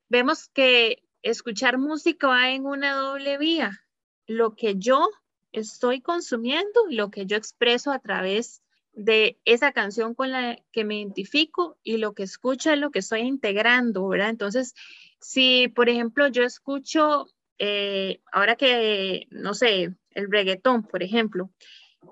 vemos 0.09 0.49
que 0.49 1.03
escuchar 1.21 1.77
música 1.77 2.27
va 2.27 2.51
en 2.51 2.65
una 2.65 2.95
doble 2.95 3.37
vía. 3.37 3.81
Lo 4.25 4.55
que 4.55 4.75
yo 4.77 5.09
estoy 5.53 6.01
consumiendo 6.01 6.81
lo 6.89 7.11
que 7.11 7.25
yo 7.25 7.37
expreso 7.37 7.91
a 7.91 7.99
través 7.99 8.61
de 8.91 9.39
esa 9.45 9.71
canción 9.71 10.13
con 10.13 10.31
la 10.31 10.57
que 10.71 10.83
me 10.83 10.99
identifico 10.99 11.77
y 11.83 11.97
lo 11.97 12.13
que 12.13 12.23
escucho 12.23 12.71
es 12.71 12.79
lo 12.79 12.91
que 12.91 12.99
estoy 12.99 13.21
integrando, 13.21 14.07
¿verdad? 14.07 14.29
Entonces, 14.29 14.75
si 15.19 15.67
por 15.69 15.89
ejemplo 15.89 16.27
yo 16.27 16.43
escucho, 16.43 17.27
eh, 17.57 18.21
ahora 18.31 18.55
que, 18.55 19.27
no 19.31 19.53
sé, 19.53 19.95
el 20.11 20.31
reggaetón, 20.31 20.83
por 20.83 21.01
ejemplo, 21.01 21.49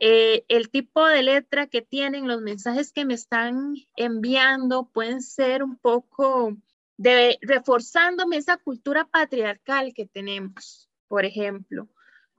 eh, 0.04 0.46
el 0.48 0.72
tipo 0.72 1.06
de 1.06 1.22
letra 1.22 1.68
que 1.68 1.84
tienen, 1.84 2.28
los 2.28 2.42
mensajes 2.42 2.92
que 2.92 3.06
me 3.06 3.14
están 3.14 3.76
enviando 3.96 4.90
pueden 4.92 5.22
ser 5.22 5.62
un 5.62 5.78
poco 5.78 6.58
de 6.98 7.38
reforzándome 7.44 8.38
esa 8.38 8.58
cultura 8.58 9.06
patriarcal 9.06 9.94
que 9.94 10.08
tenemos, 10.08 10.90
por 11.08 11.24
ejemplo, 11.24 11.88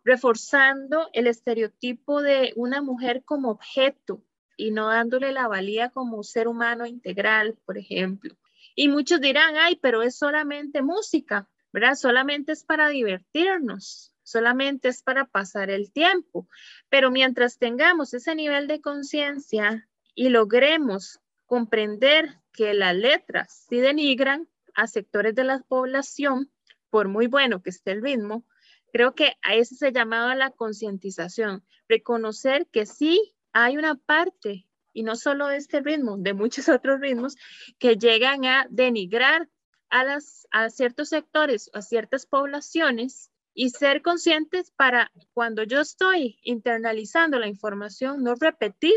reforzando 0.02 1.09
el 1.12 1.28
estereotipo 1.28 2.21
de 2.21 2.52
una 2.57 2.83
mujer 2.83 3.23
como 3.25 3.50
objeto 3.50 4.25
y 4.57 4.73
no 4.73 4.88
dándole 4.88 5.31
la 5.31 5.47
valía 5.47 5.90
como 5.90 6.25
ser 6.25 6.49
humano 6.49 6.85
integral, 6.85 7.57
por 7.64 7.78
ejemplo. 7.78 8.37
Y 8.75 8.88
muchos 8.88 9.21
dirán, 9.21 9.54
ay, 9.57 9.78
pero 9.81 10.02
es 10.02 10.16
solamente 10.16 10.83
música, 10.83 11.49
¿verdad? 11.73 11.95
Solamente 11.95 12.50
es 12.50 12.64
para 12.64 12.88
divertirnos 12.88 14.12
solamente 14.32 14.88
es 14.88 15.02
para 15.02 15.26
pasar 15.26 15.70
el 15.70 15.92
tiempo. 15.92 16.48
Pero 16.88 17.10
mientras 17.10 17.58
tengamos 17.58 18.14
ese 18.14 18.34
nivel 18.34 18.66
de 18.66 18.80
conciencia 18.80 19.88
y 20.14 20.30
logremos 20.30 21.20
comprender 21.46 22.40
que 22.52 22.74
las 22.74 22.96
letras 22.96 23.66
sí 23.68 23.78
denigran 23.78 24.48
a 24.74 24.86
sectores 24.86 25.34
de 25.34 25.44
la 25.44 25.60
población, 25.60 26.50
por 26.90 27.08
muy 27.08 27.26
bueno 27.26 27.62
que 27.62 27.70
esté 27.70 27.92
el 27.92 28.02
ritmo, 28.02 28.44
creo 28.92 29.14
que 29.14 29.34
a 29.42 29.54
ese 29.54 29.74
se 29.74 29.92
llamado 29.92 30.28
a 30.28 30.34
la 30.34 30.50
concientización, 30.50 31.64
reconocer 31.88 32.66
que 32.68 32.86
sí 32.86 33.34
hay 33.52 33.76
una 33.76 33.94
parte, 33.94 34.66
y 34.92 35.02
no 35.02 35.16
solo 35.16 35.48
de 35.48 35.56
este 35.56 35.80
ritmo, 35.80 36.16
de 36.18 36.34
muchos 36.34 36.68
otros 36.68 37.00
ritmos, 37.00 37.36
que 37.78 37.96
llegan 37.96 38.44
a 38.44 38.66
denigrar 38.70 39.48
a, 39.88 40.04
las, 40.04 40.46
a 40.50 40.70
ciertos 40.70 41.08
sectores, 41.08 41.70
a 41.74 41.82
ciertas 41.82 42.26
poblaciones 42.26 43.31
y 43.54 43.71
ser 43.71 44.02
conscientes 44.02 44.71
para 44.71 45.11
cuando 45.35 45.62
yo 45.64 45.80
estoy 45.80 46.38
internalizando 46.42 47.38
la 47.38 47.49
información, 47.49 48.23
no 48.23 48.35
repetir 48.35 48.94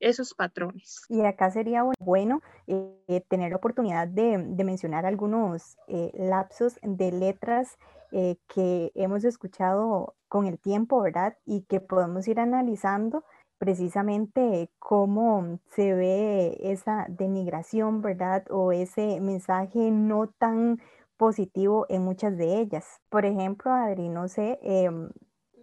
esos 0.00 0.34
patrones. 0.34 1.02
Y 1.08 1.20
acá 1.22 1.50
sería 1.50 1.84
bueno 1.98 2.40
eh, 2.66 3.22
tener 3.28 3.50
la 3.50 3.56
oportunidad 3.56 4.08
de, 4.08 4.38
mencionar 4.64 5.06
algunos 5.06 5.76
eh, 5.88 6.10
lapsos 6.14 6.78
de 6.82 7.12
letras 7.12 7.76
eh, 8.12 8.36
que 8.52 8.90
hemos 8.94 9.24
escuchado 9.24 10.16
con 10.28 10.46
el 10.46 10.58
tiempo, 10.58 11.00
¿verdad? 11.02 11.36
Y 11.44 11.62
que 11.62 11.80
podemos 11.80 12.26
ir 12.28 12.40
analizando 12.40 13.24
precisamente 13.58 14.70
cómo 14.78 15.60
se 15.68 15.92
ve 15.92 16.56
esa 16.62 17.06
denigración, 17.10 18.00
¿verdad? 18.00 18.44
O 18.50 18.72
ese 18.72 19.20
mensaje 19.20 19.90
no 19.90 20.28
tan 20.28 20.80
positivo 21.20 21.84
en 21.90 22.02
muchas 22.02 22.38
de 22.38 22.60
ellas. 22.60 22.86
Por 23.10 23.26
ejemplo, 23.26 23.70
Adri, 23.70 24.08
no 24.08 24.26
sé, 24.26 24.58
em, 24.62 25.10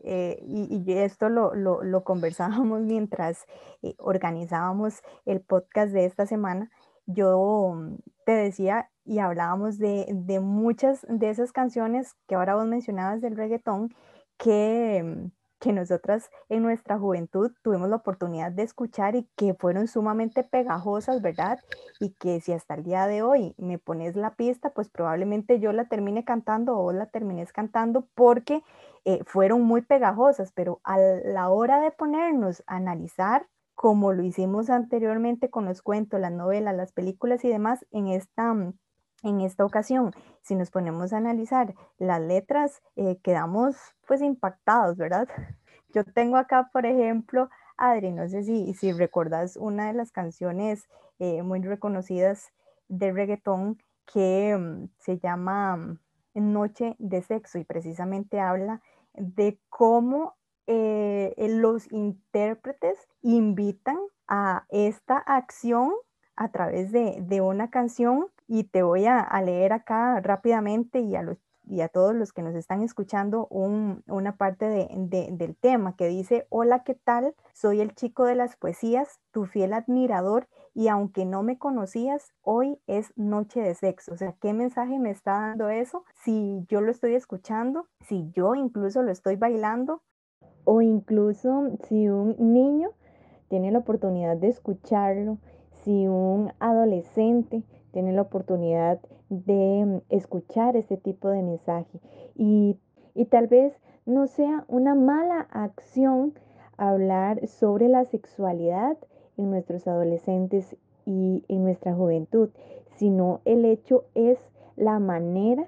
eh, 0.03 0.37
y, 0.43 0.93
esto 0.93 1.29
lo, 1.29 1.55
lo, 1.55 2.03
conversábamos 2.03 2.81
mientras 2.81 3.47
eh, 3.81 3.95
organizábamos 3.97 5.01
el 5.25 5.41
podcast 5.41 5.91
de 5.93 6.05
esta 6.05 6.27
semana, 6.27 6.69
yo 7.07 7.73
mm, 7.75 7.95
te 8.23 8.33
decía 8.33 8.91
y 9.03 9.17
hablábamos 9.17 9.79
de, 9.79 10.05
de, 10.13 10.39
muchas 10.39 11.03
de 11.09 11.31
esas 11.31 11.51
canciones 11.51 12.13
que 12.27 12.35
ahora 12.35 12.53
vos 12.55 12.67
mencionabas 12.67 13.19
del 13.21 13.35
reggaetón 13.35 13.89
que 14.37 15.01
mm, 15.03 15.31
que 15.59 15.73
nosotras 15.73 16.29
en 16.49 16.63
nuestra 16.63 16.97
juventud 16.97 17.51
tuvimos 17.63 17.89
la 17.89 17.97
oportunidad 17.97 18.51
de 18.51 18.63
escuchar 18.63 19.15
y 19.15 19.27
que 19.35 19.53
fueron 19.53 19.87
sumamente 19.87 20.43
pegajosas, 20.43 21.21
¿verdad? 21.21 21.59
Y 21.99 22.11
que 22.11 22.39
si 22.41 22.53
hasta 22.53 22.75
el 22.75 22.83
día 22.83 23.07
de 23.07 23.23
hoy 23.23 23.55
me 23.57 23.79
pones 23.79 24.15
la 24.15 24.35
pista, 24.35 24.71
pues 24.71 24.89
probablemente 24.89 25.59
yo 25.59 25.71
la 25.73 25.85
termine 25.85 26.23
cantando 26.23 26.77
o 26.77 26.91
la 26.91 27.07
termines 27.07 27.51
cantando 27.51 28.07
porque 28.13 28.63
eh, 29.05 29.21
fueron 29.25 29.63
muy 29.63 29.81
pegajosas, 29.81 30.51
pero 30.51 30.81
a 30.83 30.97
la 30.97 31.49
hora 31.49 31.79
de 31.79 31.91
ponernos 31.91 32.63
a 32.67 32.75
analizar, 32.75 33.47
como 33.73 34.11
lo 34.11 34.23
hicimos 34.23 34.69
anteriormente 34.69 35.49
con 35.49 35.65
los 35.65 35.81
cuentos, 35.81 36.19
las 36.19 36.31
novelas, 36.31 36.75
las 36.75 36.91
películas 36.91 37.45
y 37.45 37.49
demás, 37.49 37.85
en 37.91 38.07
esta 38.07 38.53
en 39.23 39.41
esta 39.41 39.65
ocasión, 39.65 40.13
si 40.41 40.55
nos 40.55 40.69
ponemos 40.71 41.11
a 41.11 41.17
analizar 41.17 41.73
las 41.97 42.21
letras, 42.21 42.81
eh, 42.95 43.17
quedamos 43.23 43.75
pues 44.07 44.21
impactados, 44.21 44.97
¿verdad? 44.97 45.27
Yo 45.93 46.03
tengo 46.03 46.37
acá, 46.37 46.69
por 46.71 46.85
ejemplo, 46.85 47.49
Adri, 47.77 48.11
no 48.11 48.27
sé 48.27 48.43
si, 48.43 48.73
si 48.73 48.91
recuerdas 48.91 49.57
una 49.57 49.87
de 49.87 49.93
las 49.93 50.11
canciones 50.11 50.87
eh, 51.19 51.41
muy 51.43 51.61
reconocidas 51.61 52.51
de 52.87 53.11
reggaetón 53.11 53.81
que 54.05 54.55
mm, 54.57 54.89
se 54.99 55.19
llama 55.19 55.77
mm, 55.77 55.99
Noche 56.35 56.95
de 56.99 57.21
Sexo 57.21 57.57
y 57.57 57.63
precisamente 57.63 58.39
habla 58.39 58.81
de 59.13 59.59
cómo 59.69 60.35
eh, 60.67 61.33
los 61.37 61.91
intérpretes 61.91 63.07
invitan 63.21 63.97
a 64.27 64.65
esta 64.69 65.17
acción 65.17 65.93
a 66.35 66.51
través 66.51 66.91
de, 66.91 67.17
de 67.21 67.41
una 67.41 67.69
canción 67.69 68.27
y 68.47 68.63
te 68.63 68.83
voy 68.83 69.05
a, 69.05 69.29
leer 69.41 69.73
acá 69.73 70.19
rápidamente 70.21 70.99
y 70.99 71.15
a, 71.15 71.89
todos 71.89 72.15
los 72.15 72.31
que 72.31 72.41
nos 72.41 72.55
están 72.55 72.81
escuchando 72.81 73.47
una 73.49 74.37
parte 74.37 74.65
del 74.69 75.55
tema 75.57 75.95
que 75.95 76.07
dice, 76.07 76.47
hola, 76.49 76.83
¿qué 76.83 76.95
tal? 76.95 77.35
Soy 77.53 77.81
el 77.81 77.93
chico 77.93 78.23
de 78.25 78.35
las 78.35 78.55
poesías, 78.55 79.19
tu 79.31 79.45
fiel 79.45 79.73
admirador 79.73 80.47
y 80.73 80.87
aunque 80.87 81.25
no 81.25 81.43
me 81.43 81.57
conocías, 81.57 82.33
hoy 82.41 82.79
es 82.87 83.11
noche 83.17 83.61
de 83.61 83.75
sexo. 83.75 84.13
O 84.13 84.17
sea, 84.17 84.33
¿qué 84.39 84.53
mensaje 84.53 84.99
me 84.99 85.09
está 85.09 85.31
dando 85.31 85.69
eso? 85.69 86.05
Si 86.23 86.63
yo 86.69 86.81
lo 86.81 86.91
estoy 86.91 87.15
escuchando, 87.15 87.87
si 88.01 88.29
yo 88.31 88.55
incluso 88.55 89.01
lo 89.01 89.11
estoy 89.11 89.35
bailando. 89.35 90.01
O 90.69 90.81
incluso 90.81 91.77
si 91.87 92.09
un 92.09 92.35
niño 92.37 92.89
tiene 93.47 93.71
la 93.71 93.79
oportunidad 93.79 94.35
de 94.35 94.49
escucharlo, 94.49 95.37
si 95.83 96.07
un 96.07 96.51
adolescente 96.59 97.63
tiene 97.91 98.13
la 98.13 98.21
oportunidad 98.21 98.99
de 99.29 100.01
escuchar 100.09 100.75
este 100.75 100.97
tipo 100.97 101.29
de 101.29 101.41
mensaje 101.41 101.99
y, 102.35 102.77
tal 103.29 103.47
vez 103.47 103.73
no 104.05 104.27
sea 104.27 104.63
una 104.67 104.95
mala 104.95 105.47
acción 105.51 106.33
hablar 106.77 107.45
sobre 107.47 107.87
la 107.87 108.05
sexualidad 108.05 108.97
en 109.37 109.49
nuestros 109.49 109.87
adolescentes 109.87 110.77
y 111.05 111.43
en 111.47 111.63
nuestra 111.63 111.93
juventud, 111.93 112.49
sino 112.95 113.41
el 113.45 113.65
hecho 113.65 114.05
es 114.13 114.37
la 114.75 114.99
manera 114.99 115.67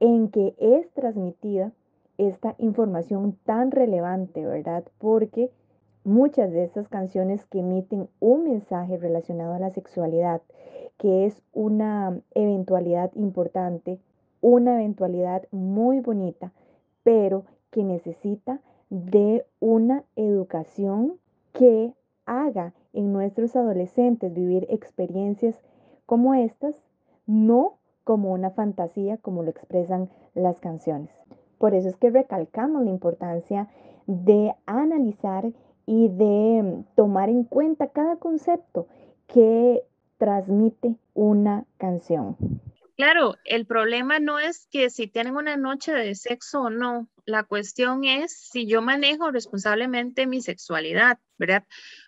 en 0.00 0.28
que 0.28 0.54
es 0.58 0.90
transmitida 0.92 1.72
esta 2.18 2.54
información 2.58 3.38
tan 3.44 3.70
relevante, 3.70 4.44
¿verdad? 4.44 4.84
Porque 4.98 5.50
muchas 6.04 6.52
de 6.52 6.64
estas 6.64 6.88
canciones 6.88 7.44
que 7.46 7.60
emiten 7.60 8.08
un 8.20 8.44
mensaje 8.44 8.98
relacionado 8.98 9.54
a 9.54 9.58
la 9.58 9.70
sexualidad 9.70 10.42
que 10.98 11.26
es 11.26 11.42
una 11.52 12.20
eventualidad 12.34 13.10
importante, 13.14 13.98
una 14.40 14.74
eventualidad 14.74 15.46
muy 15.50 16.00
bonita, 16.00 16.52
pero 17.02 17.44
que 17.70 17.84
necesita 17.84 18.60
de 18.90 19.44
una 19.60 20.04
educación 20.16 21.18
que 21.52 21.94
haga 22.26 22.72
en 22.92 23.12
nuestros 23.12 23.56
adolescentes 23.56 24.32
vivir 24.32 24.66
experiencias 24.70 25.60
como 26.06 26.34
estas, 26.34 26.74
no 27.26 27.78
como 28.04 28.32
una 28.32 28.50
fantasía, 28.50 29.16
como 29.16 29.42
lo 29.42 29.50
expresan 29.50 30.10
las 30.34 30.60
canciones. 30.60 31.10
Por 31.58 31.74
eso 31.74 31.88
es 31.88 31.96
que 31.96 32.10
recalcamos 32.10 32.84
la 32.84 32.90
importancia 32.90 33.68
de 34.06 34.54
analizar 34.66 35.50
y 35.86 36.08
de 36.08 36.84
tomar 36.94 37.28
en 37.28 37.44
cuenta 37.44 37.88
cada 37.88 38.16
concepto 38.16 38.86
que 39.26 39.84
transmite 40.18 40.96
una 41.14 41.64
canción. 41.78 42.36
Claro, 42.96 43.34
el 43.44 43.66
problema 43.66 44.20
no 44.20 44.38
es 44.38 44.68
que 44.70 44.88
si 44.88 45.08
tienen 45.08 45.34
una 45.34 45.56
noche 45.56 45.92
de 45.92 46.14
sexo 46.14 46.62
o 46.62 46.70
no, 46.70 47.08
la 47.26 47.42
cuestión 47.42 48.04
es 48.04 48.38
si 48.38 48.66
yo 48.66 48.82
manejo 48.82 49.32
responsablemente 49.32 50.28
mi 50.28 50.40
sexualidad, 50.40 51.18
¿verdad? 51.36 51.64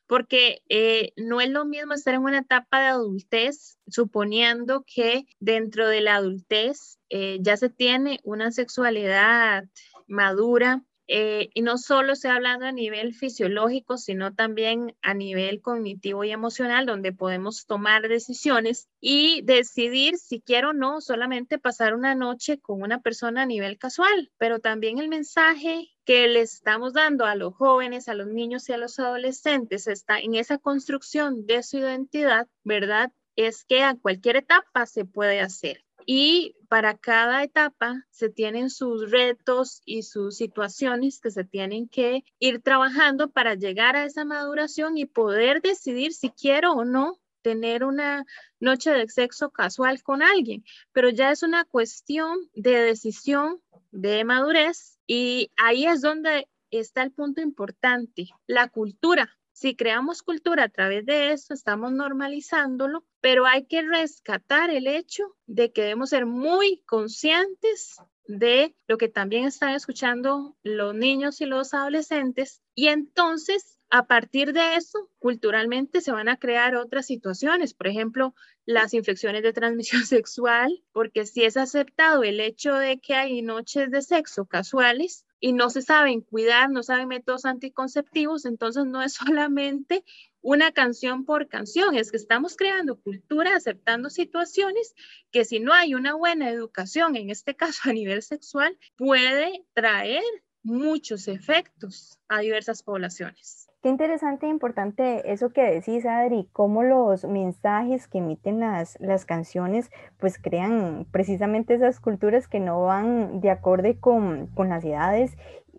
Porque 0.07 0.63
eh, 0.69 1.13
no 1.17 1.41
es 1.41 1.51
lo 1.51 1.65
mismo 1.65 1.95
estar 1.95 2.15
en 2.15 2.23
una 2.23 2.39
etapa 2.39 2.81
de 2.81 2.87
adultez, 2.87 3.79
suponiendo 3.89 4.85
que 4.87 5.25
dentro 5.41 5.89
de 5.89 6.03
la 6.03 6.17
adultez 6.17 7.01
eh, 7.09 7.39
ya 7.41 7.57
se 7.57 7.69
tiene 7.69 8.21
una 8.23 8.53
sexualidad 8.53 9.65
madura, 10.07 10.85
eh, 11.09 11.51
y 11.55 11.63
no 11.63 11.79
solo 11.79 12.13
estoy 12.13 12.33
hablando 12.33 12.67
a 12.67 12.73
nivel 12.73 13.15
fisiológico, 13.15 13.97
sino 13.97 14.35
también 14.35 14.97
a 15.03 15.15
nivel 15.15 15.61
cognitivo 15.61 16.25
y 16.25 16.33
emocional, 16.33 16.85
donde 16.85 17.13
podemos 17.13 17.67
tomar 17.67 18.09
decisiones 18.09 18.89
y 19.01 19.43
decidir 19.43 20.17
si 20.17 20.41
quiero 20.41 20.71
o 20.71 20.73
no 20.73 21.01
solamente 21.01 21.59
pasar 21.59 21.95
una 21.95 22.15
noche 22.15 22.59
con 22.59 22.83
una 22.83 23.01
persona 23.01 23.43
a 23.43 23.47
nivel 23.47 23.79
casual, 23.79 24.33
pero 24.37 24.59
también 24.59 24.99
el 24.99 25.09
mensaje 25.09 25.91
que 26.05 26.27
le 26.29 26.41
estamos 26.41 26.93
dando 26.93 27.25
a 27.25 27.37
los 27.37 27.55
jóvenes, 27.55 28.09
a 28.09 28.15
los 28.15 28.27
niños 28.29 28.69
y 28.69 28.73
a 28.73 28.79
los 28.79 28.99
adolescentes 28.99 29.87
está 29.87 30.19
en 30.19 30.35
esa 30.35 30.59
construcción 30.59 31.47
de 31.47 31.63
su 31.63 31.79
identidad, 31.79 32.49
¿verdad? 32.65 33.13
Es 33.37 33.65
que 33.65 33.83
a 33.83 33.95
cualquier 33.95 34.37
etapa 34.37 34.87
se 34.87 35.05
puede 35.05 35.41
hacer 35.41 35.86
y 36.07 36.55
para 36.69 36.97
cada 36.97 37.43
etapa 37.43 38.07
se 38.11 38.31
tienen 38.31 38.71
sus 38.71 39.11
retos 39.11 39.83
y 39.85 40.05
sus 40.05 40.37
situaciones 40.37 41.21
que 41.21 41.33
se 41.33 41.45
tienen 41.45 41.89
que 41.89 42.25
ir 42.39 42.63
trabajando 42.63 43.31
para 43.31 43.57
llegar 43.57 43.97
a 43.97 44.05
esa 44.05 44.25
maduración 44.25 44.97
y 44.97 45.07
poder 45.07 45.61
decidir 45.61 46.13
si 46.13 46.31
quiero 46.31 46.73
o 46.73 46.85
no 46.85 47.19
tener 47.43 47.85
una 47.85 48.25
noche 48.61 48.91
de 48.91 49.09
sexo 49.09 49.51
casual 49.51 50.03
con 50.03 50.23
alguien, 50.23 50.65
pero 50.93 51.11
ya 51.11 51.31
es 51.31 51.43
una 51.43 51.65
cuestión 51.65 52.39
de 52.55 52.73
decisión, 52.73 53.61
de 53.91 54.25
madurez 54.25 54.99
y 55.07 55.51
ahí 55.57 55.87
es 55.87 56.01
donde 56.01 56.49
está 56.71 57.03
el 57.03 57.13
punto 57.13 57.41
importante, 57.41 58.29
la 58.47 58.69
cultura. 58.69 59.37
Si 59.57 59.75
creamos 59.75 60.23
cultura 60.23 60.65
a 60.65 60.69
través 60.69 61.07
de 61.07 61.33
eso, 61.33 61.55
estamos 61.55 61.91
normalizándolo, 61.91 63.07
pero 63.23 63.47
hay 63.47 63.65
que 63.65 63.81
rescatar 63.81 64.69
el 64.69 64.87
hecho 64.87 65.35
de 65.47 65.73
que 65.73 65.81
debemos 65.81 66.11
ser 66.11 66.27
muy 66.27 66.83
conscientes 66.85 67.97
de 68.27 68.77
lo 68.87 68.99
que 68.99 69.09
también 69.09 69.47
están 69.47 69.71
escuchando 69.71 70.59
los 70.63 70.95
niños 70.95 71.41
y 71.41 71.47
los 71.47 71.73
adolescentes 71.73 72.61
y 72.75 72.89
entonces 72.89 73.77
a 73.89 74.07
partir 74.07 74.53
de 74.53 74.75
eso, 74.75 75.11
culturalmente 75.19 76.01
se 76.01 76.13
van 76.13 76.29
a 76.29 76.39
crear 76.39 76.75
otras 76.75 77.07
situaciones, 77.07 77.73
por 77.73 77.87
ejemplo, 77.87 78.35
las 78.65 78.95
infecciones 78.95 79.43
de 79.43 79.53
transmisión 79.53 80.03
sexual, 80.07 80.83
porque 80.93 81.25
si 81.25 81.45
es 81.45 81.57
aceptado 81.57 82.25
el 82.25 82.41
hecho 82.41 82.75
de 82.75 82.99
que 82.99 83.15
hay 83.15 83.43
noches 83.43 83.91
de 83.91 84.03
sexo 84.03 84.47
casuales, 84.47 85.26
y 85.41 85.53
no 85.53 85.71
se 85.71 85.83
saben 85.83 86.21
cuidar, 86.21 86.71
no 86.71 86.83
saben 86.83 87.09
métodos 87.09 87.45
anticonceptivos, 87.45 88.45
entonces 88.45 88.87
no 88.87 89.03
es 89.03 89.15
solamente 89.45 90.05
una 90.41 90.71
canción 90.73 91.25
por 91.25 91.49
canción, 91.49 91.97
es 91.97 92.11
que 92.13 92.17
estamos 92.17 92.57
creando 92.57 93.01
cultura, 93.01 93.57
aceptando 93.57 94.11
situaciones 94.11 94.95
que 95.33 95.45
si 95.45 95.59
no 95.59 95.73
hay 95.73 95.95
una 95.95 96.15
buena 96.15 96.51
educación, 96.51 97.17
en 97.17 97.31
este 97.31 97.57
caso 97.57 97.91
a 97.91 97.93
nivel 97.93 98.23
sexual, 98.23 98.79
puede 98.97 99.65
traer 99.75 100.23
muchos 100.67 101.29
efectos 101.29 102.19
a 102.29 102.41
diversas 102.41 102.83
poblaciones. 102.83 103.69
Qué 103.83 103.89
interesante 103.89 104.47
e 104.47 104.51
importante 104.51 105.33
eso 105.33 105.51
que 105.51 105.63
decís, 105.63 106.05
Adri, 106.07 106.49
cómo 106.53 106.83
los 106.83 107.25
mensajes 107.25 108.09
que 108.09 108.19
emiten 108.19 108.59
las, 108.59 108.99
las 109.01 109.25
canciones 109.25 109.91
pues 110.19 110.39
crean 110.39 111.07
precisamente 111.13 111.75
esas 111.75 112.01
culturas 112.01 112.49
que 112.49 112.59
no 112.59 112.83
van 112.83 113.41
de 113.41 113.51
acorde 113.51 114.01
con, 114.01 114.49
con 114.49 114.69
las 114.71 114.85
edades 114.85 115.37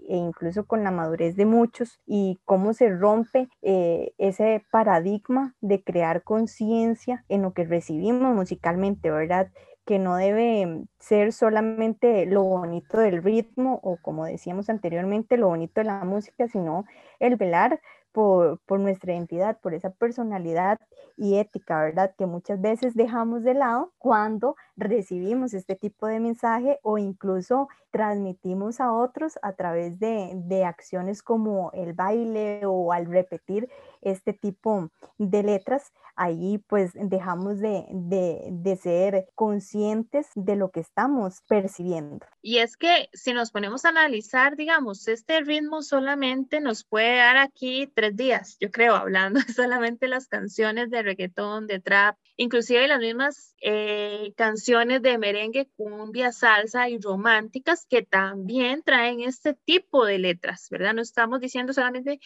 e 0.08 0.15
incluso 0.15 0.65
con 0.65 0.86
la 0.86 0.91
madurez 0.91 1.36
de 1.36 1.45
muchos 1.45 2.00
y 2.06 2.39
cómo 2.45 2.73
se 2.73 2.89
rompe 2.89 3.50
eh, 3.62 4.13
ese 4.17 4.63
paradigma 4.71 5.54
de 5.60 5.84
crear 5.84 6.23
conciencia 6.23 7.26
en 7.28 7.41
lo 7.41 7.52
que 7.52 7.65
recibimos 7.65 8.34
musicalmente, 8.34 9.12
¿verdad? 9.12 9.52
Que 9.88 10.00
no 10.00 10.17
debe 10.17 10.84
ser 11.00 11.32
solamente 11.32 12.26
lo 12.26 12.43
bonito 12.43 13.00
del 13.00 13.23
ritmo 13.23 13.80
o 13.82 13.95
como 13.97 14.26
decíamos 14.26 14.69
anteriormente, 14.69 15.38
lo 15.38 15.47
bonito 15.47 15.80
de 15.80 15.86
la 15.86 16.04
música, 16.04 16.50
sino 16.50 16.84
el 17.19 17.38
velar 17.38 17.80
por, 18.17 18.60
por, 18.65 18.80
nuestra 18.80 19.13
identidad, 19.13 19.60
por 19.60 19.75
esa 19.75 19.91
personalidad 19.91 20.80
y 21.17 21.36
ética, 21.36 21.80
¿verdad? 21.84 22.15
Que 22.17 22.25
muchas 22.25 22.60
veces 22.60 22.95
dejamos 22.95 23.43
de 23.43 23.53
lado 23.53 23.93
cuando 23.99 24.56
recibimos 24.75 25.53
este 25.53 25.75
tipo 25.75 26.08
de 26.08 26.19
mensaje 26.19 26.80
o 26.82 26.97
incluso 26.97 27.67
transmitimos 27.91 28.80
a 28.80 28.91
otros 28.91 29.38
a 29.43 29.53
través 29.53 29.99
de, 29.99 30.32
de 30.34 30.65
acciones 30.65 31.21
como 31.21 31.69
el 31.73 31.93
baile 31.93 32.62
o 32.65 32.91
al 32.91 33.06
repetir 33.06 33.69
este 34.01 34.34
tipo 34.34 34.89
de 35.17 35.43
letras, 35.43 35.91
ahí 36.15 36.58
pues 36.67 36.91
dejamos 36.95 37.60
de, 37.60 37.86
de, 37.91 38.49
de, 38.51 38.75
ser 38.75 39.27
conscientes 39.36 40.27
de 40.36 40.56
lo 40.56 40.71
que 40.71 40.80
estamos 40.80 41.41
percibiendo. 41.47 42.25
Y 42.41 42.58
es 42.58 42.77
que 42.77 43.10
si 43.13 43.34
nos 43.34 43.51
ponemos 43.51 43.86
a 43.86 43.89
analizar, 43.89 44.56
digamos, 44.56 45.08
este 45.08 45.41
ritmo 45.41 45.82
solamente 45.82 46.60
nos 46.60 46.84
puede 46.84 47.17
dar 47.17 47.38
aquí 47.38 47.91
tres 47.93 48.07
días, 48.15 48.58
yo 48.60 48.72
creo, 48.72 48.96
hablando 48.96 49.39
solamente 49.54 50.08
las 50.08 50.28
canciones 50.28 50.89
de 50.89 51.02
reggaetón, 51.02 51.67
de 51.67 51.80
trap, 51.80 52.17
inclusive 52.36 52.88
las 52.88 53.00
mismas 53.00 53.56
eh, 53.62 54.34
canciones 54.36 55.02
de 55.02 55.17
merengue, 55.17 55.70
cumbia, 55.76 56.32
salsa 56.32 56.89
y 56.89 57.00
románticas 57.00 57.86
que 57.89 58.04
también 58.04 58.84
traen 58.84 59.22
este 59.22 59.54
tipo 59.54 60.06
de 60.06 60.20
letras, 60.20 60.67
¿verdad? 60.70 60.93
No 60.93 61.02
estamos 61.02 61.39
diciendo 61.39 61.74
solamente 61.74 62.20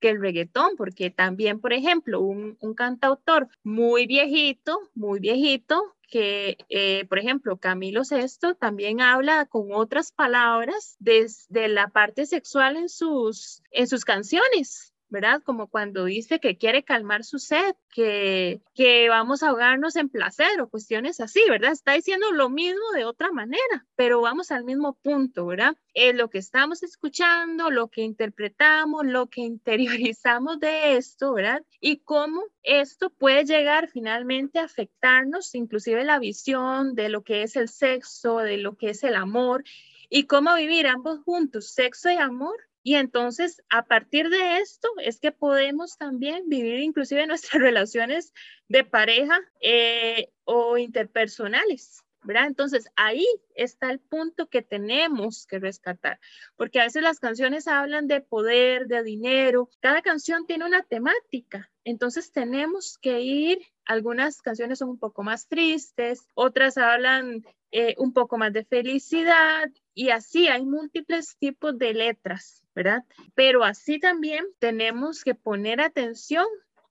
que 0.00 0.10
el 0.10 0.20
reggaetón, 0.20 0.76
porque 0.76 1.10
también, 1.10 1.60
por 1.60 1.72
ejemplo, 1.72 2.20
un, 2.20 2.56
cantautor 2.76 3.48
muy 3.62 4.06
viejito, 4.06 4.78
muy 4.94 5.20
viejito, 5.20 5.96
que, 6.08 6.58
eh, 6.68 7.04
por 7.06 7.18
ejemplo, 7.18 7.56
Camilo 7.56 8.04
Sesto 8.04 8.54
también 8.54 9.00
habla 9.00 9.46
con 9.46 9.72
otras 9.72 10.12
palabras 10.12 10.96
desde 10.98 11.68
la 11.68 11.88
parte 11.88 12.26
sexual 12.26 12.76
en 12.76 12.88
sus, 12.88 13.62
en 13.70 13.88
sus 13.88 14.04
canciones. 14.04 14.92
¿Verdad? 15.08 15.42
Como 15.42 15.68
cuando 15.68 16.04
dice 16.04 16.40
que 16.40 16.56
quiere 16.56 16.82
calmar 16.82 17.24
su 17.24 17.38
sed, 17.38 17.74
que, 17.90 18.60
que 18.74 19.08
vamos 19.08 19.42
a 19.42 19.48
ahogarnos 19.48 19.96
en 19.96 20.08
placer 20.08 20.60
o 20.60 20.68
cuestiones 20.68 21.20
así, 21.20 21.40
¿verdad? 21.48 21.72
Está 21.72 21.92
diciendo 21.92 22.32
lo 22.32 22.48
mismo 22.48 22.90
de 22.94 23.04
otra 23.04 23.30
manera, 23.32 23.86
pero 23.94 24.20
vamos 24.20 24.50
al 24.50 24.64
mismo 24.64 24.94
punto, 25.02 25.46
¿verdad? 25.46 25.76
Es 25.94 26.14
lo 26.14 26.28
que 26.28 26.38
estamos 26.38 26.82
escuchando, 26.82 27.70
lo 27.70 27.88
que 27.88 28.02
interpretamos, 28.02 29.06
lo 29.06 29.28
que 29.28 29.40
interiorizamos 30.12 30.58
de 30.58 30.96
esto, 30.96 31.32
¿verdad? 31.34 31.62
Y 31.80 31.98
cómo 31.98 32.42
esto 32.62 33.10
puede 33.10 33.44
llegar 33.44 33.88
finalmente 33.88 34.58
a 34.58 34.64
afectarnos, 34.64 35.54
inclusive 35.54 36.04
la 36.04 36.18
visión 36.18 36.94
de 36.94 37.08
lo 37.08 37.22
que 37.22 37.42
es 37.42 37.56
el 37.56 37.68
sexo, 37.68 38.38
de 38.38 38.56
lo 38.56 38.76
que 38.76 38.90
es 38.90 39.04
el 39.04 39.14
amor 39.14 39.64
y 40.08 40.24
cómo 40.24 40.54
vivir 40.54 40.86
ambos 40.86 41.20
juntos, 41.24 41.70
sexo 41.72 42.10
y 42.10 42.16
amor, 42.16 42.56
y 42.86 42.94
entonces, 42.94 43.64
a 43.68 43.84
partir 43.86 44.28
de 44.30 44.58
esto, 44.58 44.88
es 44.98 45.18
que 45.18 45.32
podemos 45.32 45.98
también 45.98 46.48
vivir 46.48 46.78
inclusive 46.78 47.26
nuestras 47.26 47.60
relaciones 47.60 48.32
de 48.68 48.84
pareja 48.84 49.40
eh, 49.60 50.30
o 50.44 50.78
interpersonales. 50.78 52.04
¿verdad? 52.22 52.46
Entonces, 52.46 52.88
ahí 52.94 53.26
está 53.56 53.90
el 53.90 53.98
punto 53.98 54.48
que 54.48 54.62
tenemos 54.62 55.48
que 55.48 55.58
rescatar, 55.58 56.20
porque 56.54 56.78
a 56.78 56.84
veces 56.84 57.02
las 57.02 57.18
canciones 57.18 57.66
hablan 57.66 58.06
de 58.06 58.20
poder, 58.20 58.86
de 58.86 59.02
dinero, 59.02 59.68
cada 59.80 60.00
canción 60.00 60.46
tiene 60.46 60.64
una 60.64 60.84
temática, 60.84 61.68
entonces 61.82 62.30
tenemos 62.30 62.98
que 62.98 63.20
ir, 63.20 63.58
algunas 63.84 64.42
canciones 64.42 64.78
son 64.78 64.90
un 64.90 64.98
poco 64.98 65.24
más 65.24 65.48
tristes, 65.48 66.24
otras 66.34 66.78
hablan 66.78 67.44
eh, 67.72 67.96
un 67.98 68.12
poco 68.12 68.38
más 68.38 68.52
de 68.52 68.64
felicidad 68.64 69.70
y 69.96 70.10
así 70.10 70.46
hay 70.46 70.66
múltiples 70.66 71.38
tipos 71.38 71.76
de 71.78 71.94
letras, 71.94 72.62
¿verdad? 72.74 73.02
Pero 73.34 73.64
así 73.64 73.98
también 73.98 74.44
tenemos 74.58 75.24
que 75.24 75.34
poner 75.34 75.80
atención 75.80 76.44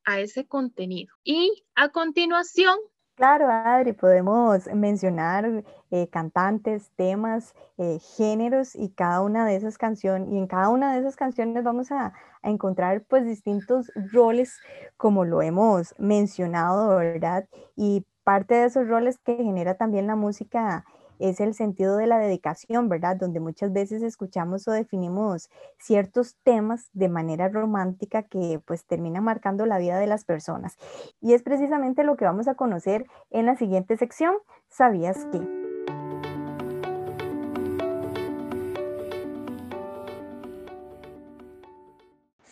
a 0.05 0.19
ese 0.19 0.47
contenido. 0.47 1.13
Y 1.23 1.63
a 1.75 1.89
continuación... 1.89 2.75
Claro, 3.13 3.47
Adri, 3.47 3.93
podemos 3.93 4.65
mencionar 4.73 5.63
eh, 5.91 6.07
cantantes, 6.09 6.89
temas, 6.95 7.53
eh, 7.77 7.99
géneros 8.17 8.75
y 8.75 8.89
cada 8.89 9.21
una 9.21 9.45
de 9.45 9.55
esas 9.55 9.77
canciones, 9.77 10.27
y 10.31 10.37
en 10.39 10.47
cada 10.47 10.69
una 10.69 10.93
de 10.93 10.99
esas 10.99 11.15
canciones 11.15 11.63
vamos 11.63 11.91
a, 11.91 12.07
a, 12.41 12.49
encontrar 12.49 13.03
pues 13.03 13.23
distintos 13.23 13.91
roles 14.11 14.59
como 14.97 15.25
lo 15.25 15.43
hemos 15.43 15.93
mencionado, 15.99 16.97
¿verdad? 16.97 17.47
Y 17.75 18.03
parte 18.23 18.55
de 18.55 18.65
esos 18.65 18.87
roles 18.87 19.19
que 19.19 19.35
genera 19.35 19.75
también 19.75 20.07
la 20.07 20.15
música 20.15 20.83
es 21.19 21.39
el 21.39 21.53
sentido 21.53 21.97
de 21.97 22.07
la 22.07 22.17
dedicación, 22.17 22.89
¿verdad? 22.89 23.15
Donde 23.17 23.39
muchas 23.39 23.71
veces 23.71 24.03
escuchamos 24.03 24.67
o 24.67 24.71
definimos 24.71 25.49
ciertos 25.77 26.35
temas 26.43 26.89
de 26.93 27.09
manera 27.09 27.49
romántica 27.49 28.23
que 28.23 28.59
pues 28.65 28.85
terminan 28.85 29.23
marcando 29.23 29.65
la 29.65 29.77
vida 29.77 29.99
de 29.99 30.07
las 30.07 30.25
personas. 30.25 30.77
Y 31.21 31.33
es 31.33 31.43
precisamente 31.43 32.03
lo 32.03 32.15
que 32.17 32.25
vamos 32.25 32.47
a 32.47 32.55
conocer 32.55 33.05
en 33.31 33.45
la 33.45 33.55
siguiente 33.55 33.97
sección, 33.97 34.35
¿sabías 34.69 35.25
que? 35.31 36.24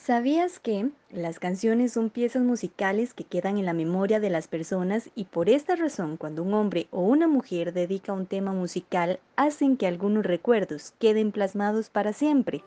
¿Sabías 0.05 0.59
que 0.59 0.89
las 1.11 1.39
canciones 1.39 1.93
son 1.93 2.09
piezas 2.09 2.41
musicales 2.41 3.13
que 3.13 3.23
quedan 3.23 3.57
en 3.57 3.65
la 3.65 3.71
memoria 3.71 4.19
de 4.19 4.29
las 4.29 4.49
personas 4.49 5.09
y 5.15 5.23
por 5.23 5.47
esta 5.47 5.77
razón 5.77 6.17
cuando 6.17 6.43
un 6.43 6.53
hombre 6.53 6.87
o 6.91 7.03
una 7.03 7.29
mujer 7.29 7.71
dedica 7.71 8.11
un 8.11 8.25
tema 8.25 8.51
musical 8.51 9.21
hacen 9.37 9.77
que 9.77 9.87
algunos 9.87 10.25
recuerdos 10.25 10.93
queden 10.99 11.31
plasmados 11.31 11.89
para 11.89 12.11
siempre? 12.11 12.65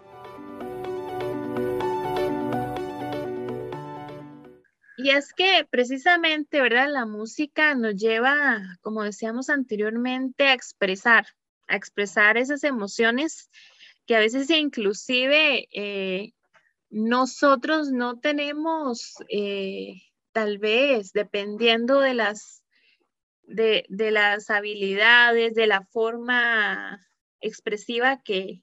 Y 4.96 5.11
es 5.11 5.35
que 5.35 5.66
precisamente, 5.68 6.62
¿verdad? 6.62 6.90
La 6.90 7.05
música 7.05 7.75
nos 7.75 7.96
lleva, 7.96 8.62
como 8.81 9.03
decíamos 9.03 9.51
anteriormente, 9.51 10.44
a 10.44 10.55
expresar, 10.55 11.27
a 11.68 11.77
expresar 11.77 12.38
esas 12.38 12.64
emociones 12.64 13.51
que 14.07 14.16
a 14.16 14.20
veces 14.20 14.49
inclusive 14.49 15.68
eh, 15.75 16.33
nosotros 16.97 17.91
no 17.91 18.21
tenemos, 18.21 19.17
eh, 19.29 20.01
tal 20.33 20.57
vez, 20.57 21.13
dependiendo 21.13 22.01
de 22.01 22.15
las, 22.15 22.63
de, 23.43 23.85
las 23.91 24.49
habilidades, 24.49 25.55
de 25.55 25.67
la 25.67 25.85
forma 25.85 27.07
expresiva 27.43 28.23
que 28.23 28.63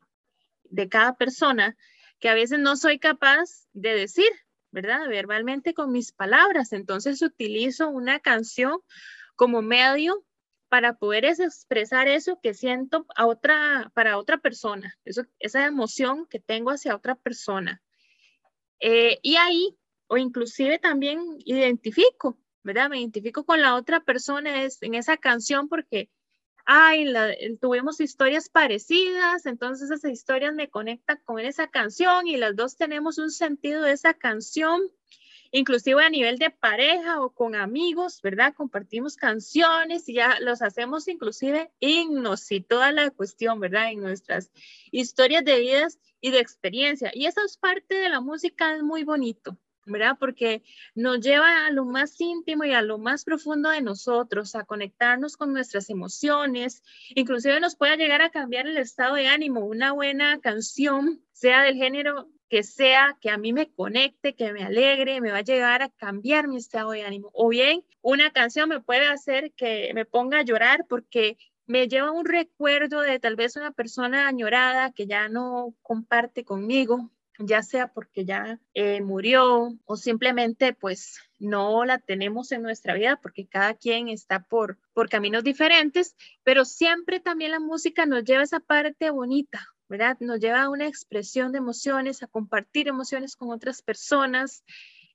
de 0.63 0.89
cada 0.89 1.15
persona, 1.15 1.77
que 2.19 2.27
a 2.27 2.33
veces 2.33 2.57
no 2.57 2.75
soy 2.75 2.97
capaz 2.97 3.67
de 3.71 3.93
decir, 3.93 4.31
¿verdad? 4.71 5.07
Verbalmente 5.07 5.75
con 5.75 5.91
mis 5.91 6.11
palabras. 6.11 6.73
Entonces 6.73 7.21
utilizo 7.21 7.89
una 7.89 8.19
canción 8.19 8.79
como 9.35 9.61
medio 9.61 10.25
para 10.69 10.97
poder 10.97 11.25
expresar 11.25 12.07
eso 12.07 12.39
que 12.41 12.55
siento 12.55 13.05
a 13.15 13.27
otra, 13.27 13.91
para 13.93 14.17
otra 14.17 14.39
persona, 14.39 14.97
esa 15.05 15.65
emoción 15.67 16.25
que 16.25 16.39
tengo 16.39 16.71
hacia 16.71 16.95
otra 16.95 17.13
persona. 17.13 17.79
Eh, 18.85 19.17
y 19.21 19.37
ahí, 19.37 19.77
o 20.07 20.17
inclusive 20.17 20.77
también 20.77 21.37
identifico, 21.45 22.37
¿verdad? 22.63 22.89
Me 22.89 22.99
identifico 22.99 23.45
con 23.45 23.61
la 23.61 23.75
otra 23.75 24.01
persona 24.01 24.61
en 24.61 24.93
esa 24.93 25.15
canción 25.15 25.69
porque, 25.69 26.09
ay, 26.65 27.05
tuvimos 27.61 28.01
historias 28.01 28.49
parecidas, 28.49 29.45
entonces 29.45 29.89
esas 29.89 30.11
historias 30.11 30.53
me 30.53 30.69
conectan 30.69 31.21
con 31.23 31.39
esa 31.39 31.67
canción 31.67 32.27
y 32.27 32.35
las 32.35 32.57
dos 32.57 32.75
tenemos 32.75 33.19
un 33.19 33.31
sentido 33.31 33.83
de 33.83 33.93
esa 33.93 34.15
canción, 34.15 34.81
inclusive 35.53 36.03
a 36.03 36.09
nivel 36.09 36.39
de 36.39 36.49
pareja 36.49 37.21
o 37.21 37.29
con 37.29 37.55
amigos, 37.55 38.21
¿verdad? 38.21 38.55
Compartimos 38.55 39.15
canciones 39.15 40.09
y 40.09 40.15
ya 40.15 40.39
los 40.41 40.63
hacemos 40.63 41.07
inclusive 41.07 41.71
himnos 41.79 42.51
y 42.51 42.59
toda 42.59 42.91
la 42.91 43.11
cuestión, 43.11 43.59
¿verdad? 43.59 43.91
En 43.91 44.01
nuestras 44.01 44.51
historias 44.91 45.45
de 45.45 45.59
vidas 45.59 45.99
y 46.19 46.31
de 46.31 46.39
experiencia. 46.39 47.11
Y 47.13 47.27
esa 47.27 47.41
es 47.45 47.57
parte 47.57 47.95
de 47.95 48.09
la 48.09 48.19
música, 48.19 48.75
es 48.75 48.81
muy 48.81 49.03
bonito, 49.03 49.59
¿verdad? 49.85 50.17
Porque 50.19 50.63
nos 50.95 51.19
lleva 51.19 51.67
a 51.67 51.71
lo 51.71 51.85
más 51.85 52.19
íntimo 52.19 52.63
y 52.65 52.73
a 52.73 52.81
lo 52.81 52.97
más 52.97 53.23
profundo 53.23 53.69
de 53.69 53.81
nosotros, 53.81 54.55
a 54.55 54.65
conectarnos 54.65 55.37
con 55.37 55.53
nuestras 55.53 55.87
emociones, 55.91 56.81
inclusive 57.09 57.59
nos 57.59 57.75
puede 57.75 57.97
llegar 57.97 58.23
a 58.23 58.31
cambiar 58.31 58.65
el 58.65 58.77
estado 58.77 59.13
de 59.15 59.27
ánimo. 59.27 59.59
Una 59.59 59.91
buena 59.91 60.39
canción, 60.41 61.23
sea 61.31 61.61
del 61.61 61.75
género 61.75 62.27
que 62.53 62.61
sea, 62.61 63.17
que 63.19 63.31
a 63.31 63.37
mí 63.39 63.51
me 63.51 63.71
conecte, 63.71 64.35
que 64.35 64.53
me 64.53 64.63
alegre, 64.63 65.21
me 65.21 65.31
va 65.31 65.39
a 65.39 65.41
llegar 65.41 65.81
a 65.81 65.89
cambiar 65.89 66.47
mi 66.47 66.57
estado 66.57 66.91
de 66.91 67.01
ánimo. 67.01 67.31
O 67.33 67.49
bien, 67.49 67.83
una 68.03 68.29
canción 68.29 68.69
me 68.69 68.79
puede 68.79 69.07
hacer 69.07 69.53
que 69.53 69.91
me 69.95 70.05
ponga 70.05 70.37
a 70.37 70.43
llorar 70.43 70.85
porque 70.87 71.35
me 71.65 71.87
lleva 71.87 72.11
un 72.11 72.25
recuerdo 72.25 73.01
de 73.01 73.17
tal 73.17 73.35
vez 73.35 73.55
una 73.55 73.71
persona 73.71 74.27
añorada 74.27 74.91
que 74.91 75.07
ya 75.07 75.29
no 75.29 75.73
comparte 75.81 76.45
conmigo, 76.45 77.09
ya 77.39 77.63
sea 77.63 77.87
porque 77.87 78.23
ya 78.23 78.59
eh, 78.75 79.01
murió 79.01 79.75
o 79.85 79.95
simplemente 79.95 80.73
pues 80.73 81.21
no 81.39 81.85
la 81.85 81.97
tenemos 81.97 82.51
en 82.51 82.61
nuestra 82.61 82.93
vida 82.93 83.19
porque 83.19 83.47
cada 83.47 83.73
quien 83.73 84.09
está 84.09 84.43
por, 84.43 84.77
por 84.93 85.09
caminos 85.09 85.43
diferentes, 85.43 86.15
pero 86.43 86.65
siempre 86.65 87.19
también 87.19 87.49
la 87.49 87.59
música 87.59 88.05
nos 88.05 88.23
lleva 88.23 88.41
a 88.41 88.43
esa 88.43 88.59
parte 88.59 89.09
bonita, 89.09 89.72
¿verdad? 89.93 90.17
Nos 90.21 90.39
lleva 90.39 90.63
a 90.63 90.69
una 90.69 90.87
expresión 90.87 91.51
de 91.51 91.59
emociones, 91.59 92.23
a 92.23 92.27
compartir 92.27 92.87
emociones 92.87 93.35
con 93.35 93.51
otras 93.51 93.83
personas 93.83 94.63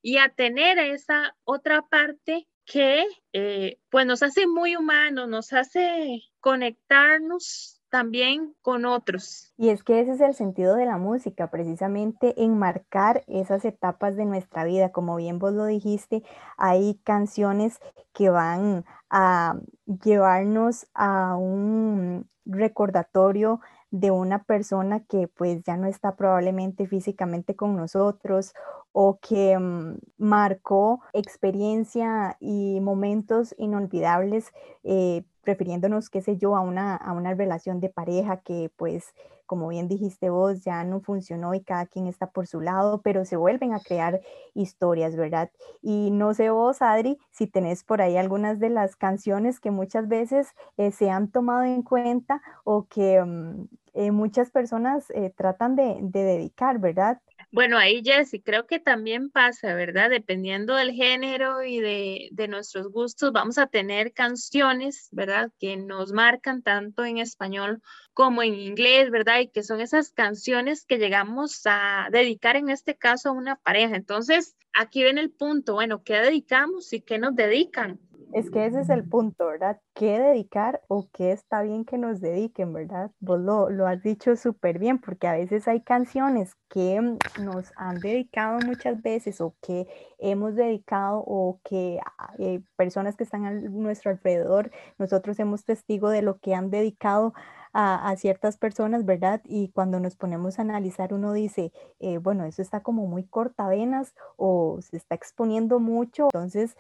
y 0.03 0.19
a 0.19 0.29
tener 0.29 0.79
esa 0.79 1.35
otra 1.43 1.83
parte 1.83 2.47
que 2.65 3.05
eh, 3.33 3.81
pues 3.91 4.07
nos 4.07 4.23
hace 4.23 4.47
muy 4.47 4.77
humanos, 4.77 5.29
nos 5.29 5.53
hace 5.53 6.23
conectarnos 6.39 7.83
también 7.89 8.55
con 8.63 8.85
otros. 8.85 9.53
Y 9.57 9.71
es 9.71 9.83
que 9.83 9.99
ese 9.99 10.13
es 10.13 10.21
el 10.21 10.35
sentido 10.35 10.77
de 10.77 10.87
la 10.87 10.97
música, 10.97 11.51
precisamente 11.51 12.41
enmarcar 12.41 13.25
esas 13.27 13.65
etapas 13.65 14.15
de 14.15 14.27
nuestra 14.27 14.63
vida. 14.63 14.93
Como 14.93 15.17
bien 15.17 15.41
vos 15.41 15.55
lo 15.55 15.67
dijiste, 15.67 16.23
hay 16.57 17.01
canciones 17.03 17.81
que 18.13 18.31
van 18.31 18.85
a 19.11 19.59
llevarnos 20.05 20.87
a 20.95 21.35
un 21.35 22.31
recordatorio 22.45 23.61
de 23.91 24.11
una 24.11 24.45
persona 24.45 25.01
que 25.01 25.29
pues 25.29 25.63
ya 25.65 25.77
no 25.77 25.87
está 25.87 26.17
probablemente 26.17 26.87
físicamente 26.87 27.57
con 27.57 27.77
nosotros 27.77 28.53
o 28.93 29.19
que 29.21 29.59
mm, 29.59 29.99
marcó 30.19 31.01
experiencia 31.13 32.37
y 32.41 32.81
momentos 32.81 33.55
inolvidables, 33.59 34.53
eh, 34.85 35.25
refiriéndonos, 35.49 36.11
qué 36.11 36.21
sé 36.23 36.37
yo, 36.37 36.55
a 36.57 36.61
una, 36.61 36.95
a 36.97 37.13
una 37.13 37.35
relación 37.35 37.81
de 37.81 37.89
pareja 37.89 38.43
que 38.43 38.71
pues 38.77 39.15
como 39.47 39.69
bien 39.69 39.89
dijiste 39.89 40.29
vos, 40.29 40.63
ya 40.63 40.85
no 40.85 41.01
funcionó 41.01 41.55
y 41.55 41.63
cada 41.63 41.87
quien 41.87 42.07
está 42.07 42.31
por 42.31 42.47
su 42.47 42.61
lado, 42.61 43.01
pero 43.01 43.25
se 43.25 43.37
vuelven 43.37 43.73
a 43.73 43.81
crear 43.81 44.21
historias, 44.55 45.17
¿verdad? 45.17 45.51
Y 45.81 46.11
no 46.11 46.35
sé 46.35 46.51
vos, 46.51 46.83
Adri, 46.83 47.19
si 47.31 47.47
tenés 47.47 47.83
por 47.83 48.03
ahí 48.03 48.19
algunas 48.19 48.61
de 48.61 48.69
las 48.69 48.95
canciones 48.95 49.59
que 49.59 49.71
muchas 49.71 50.07
veces 50.07 50.49
eh, 50.77 50.91
se 50.93 51.09
han 51.11 51.31
tomado 51.31 51.63
en 51.65 51.83
cuenta 51.83 52.43
o 52.65 52.87
que 52.89 53.25
mm, 53.25 53.69
eh, 53.95 54.11
muchas 54.13 54.51
personas 54.51 55.07
tratan 55.37 55.77
de, 55.77 55.97
de 56.03 56.23
dedicar, 56.25 56.79
¿verdad? 56.79 57.19
Bueno, 57.51 57.79
ahí 57.79 58.03
Jessy, 58.05 58.43
creo 58.43 58.67
que 58.67 58.79
también 58.79 59.31
pasa, 59.31 59.75
¿verdad? 59.75 60.11
Dependiendo 60.11 60.75
del 60.75 60.93
género 60.93 61.63
y 61.65 61.81
de, 61.81 62.29
de, 62.31 62.47
nuestros 62.47 62.89
gustos, 62.89 63.33
vamos 63.33 63.57
a 63.57 63.67
tener 63.67 64.13
canciones, 64.13 65.09
¿verdad? 65.13 65.51
Que 65.59 65.79
nos 65.79 66.13
marcan 66.13 66.63
tanto 66.63 67.07
en 67.07 67.17
español 67.17 67.81
como 68.13 68.43
en 68.43 68.55
inglés, 68.55 69.11
¿verdad? 69.11 69.41
Y 69.41 69.49
que 69.49 69.63
son 69.63 69.81
esas 69.81 70.11
canciones 70.11 70.85
que 70.85 70.99
llegamos 70.99 71.63
a 71.65 72.09
dedicar 72.13 72.57
en 72.57 72.69
este 72.69 72.97
caso 72.97 73.31
a 73.31 73.33
una 73.33 73.57
pareja. 73.57 73.97
Entonces, 73.97 74.55
aquí 74.75 75.03
ven 75.03 75.17
el 75.17 75.31
punto, 75.31 75.73
bueno, 75.73 76.03
¿qué 76.05 76.15
dedicamos 76.17 76.93
y 76.93 77.01
qué 77.01 77.19
nos 77.19 77.35
dedican? 77.35 77.99
Es 78.33 78.51
que 78.51 78.67
ese 78.67 78.81
es 78.81 78.91
el 78.91 79.09
punto, 79.09 79.47
¿verdad? 79.47 79.81
¿Qué 79.95 80.19
dedicar 80.19 80.83
o 80.89 81.09
qué 81.13 81.33
está 81.33 81.63
bien 81.63 81.85
que 81.85 81.97
nos 81.97 82.21
dediquen, 82.21 82.73
¿verdad? 82.73 83.11
Vos 83.21 83.41
lo, 83.41 83.71
lo 83.71 83.87
has 83.87 84.03
dicho 84.03 84.37
súper 84.37 84.79
bien, 84.79 84.99
porque 84.99 85.27
a 85.27 85.33
veces 85.33 85.67
hay 85.67 85.81
canciones 85.81 86.55
que 86.69 87.01
nos 87.41 87.73
han 87.77 87.99
dedicado 88.01 88.59
muchas 88.67 89.01
veces 89.03 89.41
o 89.41 89.55
que 89.63 89.87
hemos 90.19 90.55
dedicado 90.57 91.25
o 91.27 91.59
que 91.65 92.01
eh, 92.39 92.61
personas 92.77 93.17
que 93.17 93.25
están 93.25 93.47
a 93.47 93.51
nuestro 93.53 94.11
alrededor, 94.11 94.71
nosotros 94.99 95.39
hemos 95.39 95.65
testigo 95.65 96.11
de 96.11 96.23
lo 96.23 96.39
que 96.39 96.55
han 96.55 96.71
dedicado 96.71 97.33
a, 97.73 98.11
a, 98.11 98.17
ciertas 98.17 98.57
personas, 98.57 99.05
¿verdad? 99.05 99.41
Y 99.45 99.69
cuando 99.71 100.01
nos 100.01 100.17
ponemos 100.17 100.59
a 100.59 100.63
analizar, 100.63 101.15
uno 101.15 101.33
dice, 101.33 101.73
eh, 102.01 102.19
bueno, 102.19 102.45
eso 102.45 102.63
está 102.63 102.83
como 102.83 103.07
muy 103.07 103.25
cortavenas 103.25 104.15
o 104.37 104.79
se 104.83 104.97
está 104.97 105.15
exponiendo 105.15 105.79
mucho. 105.79 106.29
Entonces, 106.33 106.77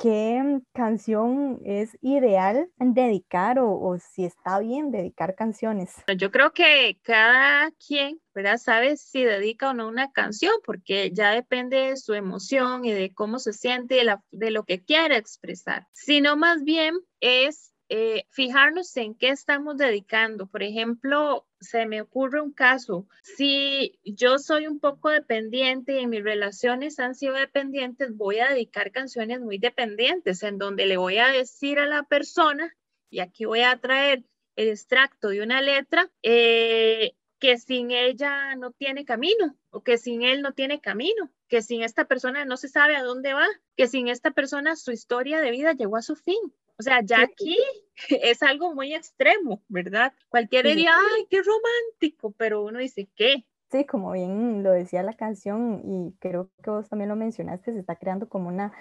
qué 0.00 0.60
canción 0.72 1.60
es 1.64 1.96
ideal 2.02 2.68
dedicar 2.78 3.58
o, 3.58 3.98
si 3.98 4.24
está 4.24 4.58
bien 4.58 4.90
dedicar 4.90 5.34
canciones. 5.34 5.94
Yo 6.16 6.30
creo 6.30 6.52
que 6.52 6.98
cada 7.02 7.70
quien, 7.72 8.20
¿verdad? 8.34 8.58
Sabe 8.58 8.96
si 8.96 9.24
dedica 9.24 9.70
o 9.70 9.74
no 9.74 9.88
una 9.88 10.10
canción 10.12 10.52
porque 10.64 11.10
ya 11.12 11.30
depende 11.30 11.76
de 11.88 11.96
su 11.96 12.14
emoción 12.14 12.84
y 12.84 12.92
de 12.92 13.12
cómo 13.14 13.38
se 13.38 13.52
siente 13.52 14.02
y 14.02 14.06
de, 14.06 14.16
de 14.30 14.50
lo 14.50 14.64
que 14.64 14.84
quiere 14.84 15.16
expresar, 15.16 15.86
sino 15.92 16.36
más 16.36 16.62
bien 16.62 16.94
es 17.20 17.72
eh, 17.88 18.24
fijarnos 18.30 18.96
en 18.96 19.14
qué 19.14 19.28
estamos 19.28 19.76
dedicando. 19.76 20.46
Por 20.46 20.62
ejemplo, 20.62 21.46
se 21.60 21.86
me 21.86 22.00
ocurre 22.00 22.40
un 22.40 22.52
caso, 22.52 23.06
si 23.22 23.98
yo 24.04 24.38
soy 24.38 24.66
un 24.66 24.80
poco 24.80 25.10
dependiente 25.10 26.00
y 26.00 26.06
mis 26.06 26.22
relaciones 26.22 26.98
han 26.98 27.14
sido 27.14 27.34
dependientes, 27.34 28.16
voy 28.16 28.40
a 28.40 28.48
dedicar 28.48 28.90
canciones 28.92 29.40
muy 29.40 29.58
dependientes 29.58 30.42
en 30.42 30.58
donde 30.58 30.86
le 30.86 30.96
voy 30.96 31.18
a 31.18 31.28
decir 31.28 31.78
a 31.78 31.86
la 31.86 32.02
persona, 32.02 32.74
y 33.10 33.20
aquí 33.20 33.44
voy 33.44 33.62
a 33.62 33.78
traer 33.78 34.24
el 34.56 34.68
extracto 34.68 35.28
de 35.28 35.42
una 35.42 35.62
letra, 35.62 36.10
eh, 36.22 37.12
que 37.38 37.58
sin 37.58 37.90
ella 37.90 38.54
no 38.56 38.72
tiene 38.72 39.04
camino 39.04 39.56
o 39.70 39.82
que 39.82 39.98
sin 39.98 40.22
él 40.22 40.42
no 40.42 40.52
tiene 40.52 40.80
camino, 40.80 41.30
que 41.48 41.62
sin 41.62 41.82
esta 41.82 42.06
persona 42.06 42.44
no 42.44 42.56
se 42.56 42.68
sabe 42.68 42.96
a 42.96 43.02
dónde 43.02 43.34
va, 43.34 43.46
que 43.76 43.88
sin 43.88 44.08
esta 44.08 44.30
persona 44.30 44.74
su 44.74 44.90
historia 44.90 45.40
de 45.40 45.50
vida 45.50 45.72
llegó 45.74 45.96
a 45.96 46.02
su 46.02 46.16
fin. 46.16 46.40
O 46.78 46.82
sea, 46.82 47.00
ya 47.02 47.22
aquí 47.22 47.56
es 48.08 48.42
algo 48.42 48.74
muy 48.74 48.94
extremo, 48.94 49.62
¿verdad? 49.68 50.12
Cualquiera 50.28 50.68
diría, 50.68 50.94
ay, 50.96 51.26
qué 51.30 51.42
romántico, 51.42 52.32
pero 52.36 52.62
uno 52.62 52.78
dice, 52.78 53.08
¿qué? 53.14 53.44
Sí, 53.70 53.84
como 53.84 54.12
bien 54.12 54.62
lo 54.62 54.70
decía 54.70 55.02
la 55.02 55.14
canción 55.14 55.82
y 55.84 56.16
creo 56.20 56.50
que 56.62 56.70
vos 56.70 56.88
también 56.88 57.08
lo 57.08 57.16
mencionaste, 57.16 57.72
se 57.72 57.80
está 57.80 57.96
creando 57.96 58.28
como 58.28 58.48
una 58.48 58.72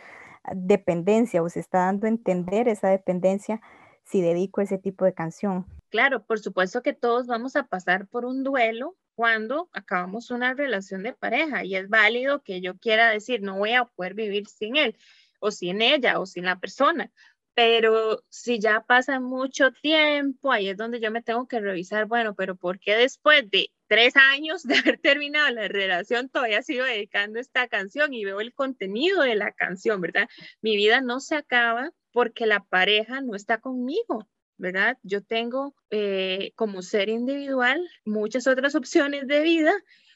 dependencia 0.54 1.42
o 1.42 1.50
se 1.50 1.60
está 1.60 1.80
dando 1.80 2.06
a 2.06 2.10
entender 2.10 2.68
esa 2.68 2.90
dependencia 2.90 3.62
si 4.04 4.22
dedico 4.22 4.62
ese 4.62 4.78
tipo 4.78 5.04
de 5.06 5.14
canción. 5.14 5.66
Claro, 5.90 6.24
por 6.24 6.40
supuesto 6.40 6.84
que 6.84 6.94
todos 6.94 7.26
vamos 7.26 7.56
a 7.56 7.64
pasar 7.64 8.08
por 8.08 8.26
un 8.26 8.44
duelo 8.44 8.96
cuando 9.16 9.70
acabamos 9.74 10.30
una 10.30 10.54
relación 10.54 11.04
de 11.04 11.14
pareja 11.14 11.64
y 11.64 11.76
es 11.76 11.90
válido 11.90 12.44
que 12.44 12.62
yo 12.62 12.78
quiera 12.78 13.10
decir, 13.10 13.42
no 13.42 13.58
voy 13.58 13.74
a 13.74 13.86
poder 13.86 14.14
vivir 14.14 14.48
sin 14.48 14.76
él 14.76 14.98
o 15.40 15.52
sin 15.52 15.82
ella 15.82 16.20
o 16.20 16.26
sin 16.26 16.46
la 16.46 16.60
persona. 16.60 17.12
Pero 17.56 18.22
si 18.30 18.60
ya 18.60 18.82
pasa 18.82 19.20
mucho 19.20 19.72
tiempo, 19.72 20.52
ahí 20.52 20.70
es 20.70 20.78
donde 20.78 21.00
yo 21.00 21.10
me 21.10 21.24
tengo 21.24 21.48
que 21.48 21.60
revisar, 21.60 22.06
bueno, 22.06 22.36
pero 22.36 22.56
¿por 22.56 22.80
qué 22.80 22.96
después 22.96 23.50
de 23.50 23.72
tres 23.88 24.16
años 24.16 24.64
de 24.64 24.76
haber 24.96 25.00
terminado 25.00 25.50
la 25.52 25.68
relación 25.68 26.30
todavía 26.30 26.62
sigo 26.62 26.84
dedicando 26.84 27.40
esta 27.40 27.68
canción 27.68 28.14
y 28.14 28.26
veo 28.26 28.42
el 28.42 28.54
contenido 28.54 29.22
de 29.22 29.36
la 29.36 29.52
canción, 29.54 30.02
¿verdad? 30.02 30.28
Mi 30.62 30.76
vida 30.76 31.02
no 31.02 31.20
se 31.20 31.36
acaba 31.36 31.92
porque 32.12 32.46
la 32.46 32.64
pareja 32.64 33.22
no 33.22 33.36
está 33.36 33.60
conmigo, 33.60 34.28
¿verdad? 34.58 34.98
Yo 35.04 35.22
tengo 35.24 35.76
eh, 35.90 36.52
como 36.56 36.82
ser 36.82 37.10
individual 37.10 37.82
muchas 38.06 38.48
otras 38.48 38.76
opciones 38.76 39.28
de 39.28 39.42
vida, 39.42 39.74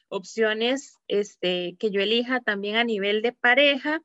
opciones 0.08 0.98
este, 1.08 1.76
que 1.80 1.92
yo 1.92 2.02
elija 2.02 2.42
también 2.42 2.76
a 2.78 2.84
nivel 2.84 3.22
de 3.22 3.32
pareja, 3.32 4.02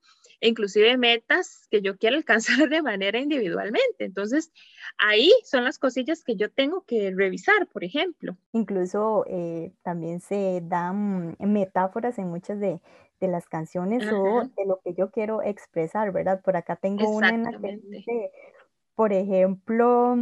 inclusive 0.48 0.96
metas 0.96 1.66
que 1.70 1.82
yo 1.82 1.96
quiero 1.96 2.16
alcanzar 2.16 2.56
de 2.70 2.82
manera 2.82 3.18
individualmente. 3.18 4.04
Entonces, 4.04 4.52
ahí 4.98 5.30
son 5.44 5.64
las 5.64 5.78
cosillas 5.78 6.22
que 6.22 6.36
yo 6.36 6.50
tengo 6.50 6.82
que 6.82 7.12
revisar, 7.14 7.66
por 7.68 7.84
ejemplo. 7.84 8.36
Incluso 8.52 9.24
eh, 9.28 9.72
también 9.82 10.20
se 10.20 10.60
dan 10.62 11.36
metáforas 11.38 12.18
en 12.18 12.28
muchas 12.28 12.60
de, 12.60 12.80
de 13.20 13.28
las 13.28 13.48
canciones 13.48 14.02
o 14.12 14.42
de 14.56 14.66
lo 14.66 14.80
que 14.84 14.94
yo 14.94 15.10
quiero 15.10 15.42
expresar, 15.42 16.12
¿verdad? 16.12 16.40
Por 16.42 16.56
acá 16.56 16.76
tengo 16.76 17.08
una 17.10 17.30
en 17.30 17.44
la 17.44 17.58
que 17.58 17.80
dice, 17.82 18.30
por 18.94 19.12
ejemplo, 19.12 20.16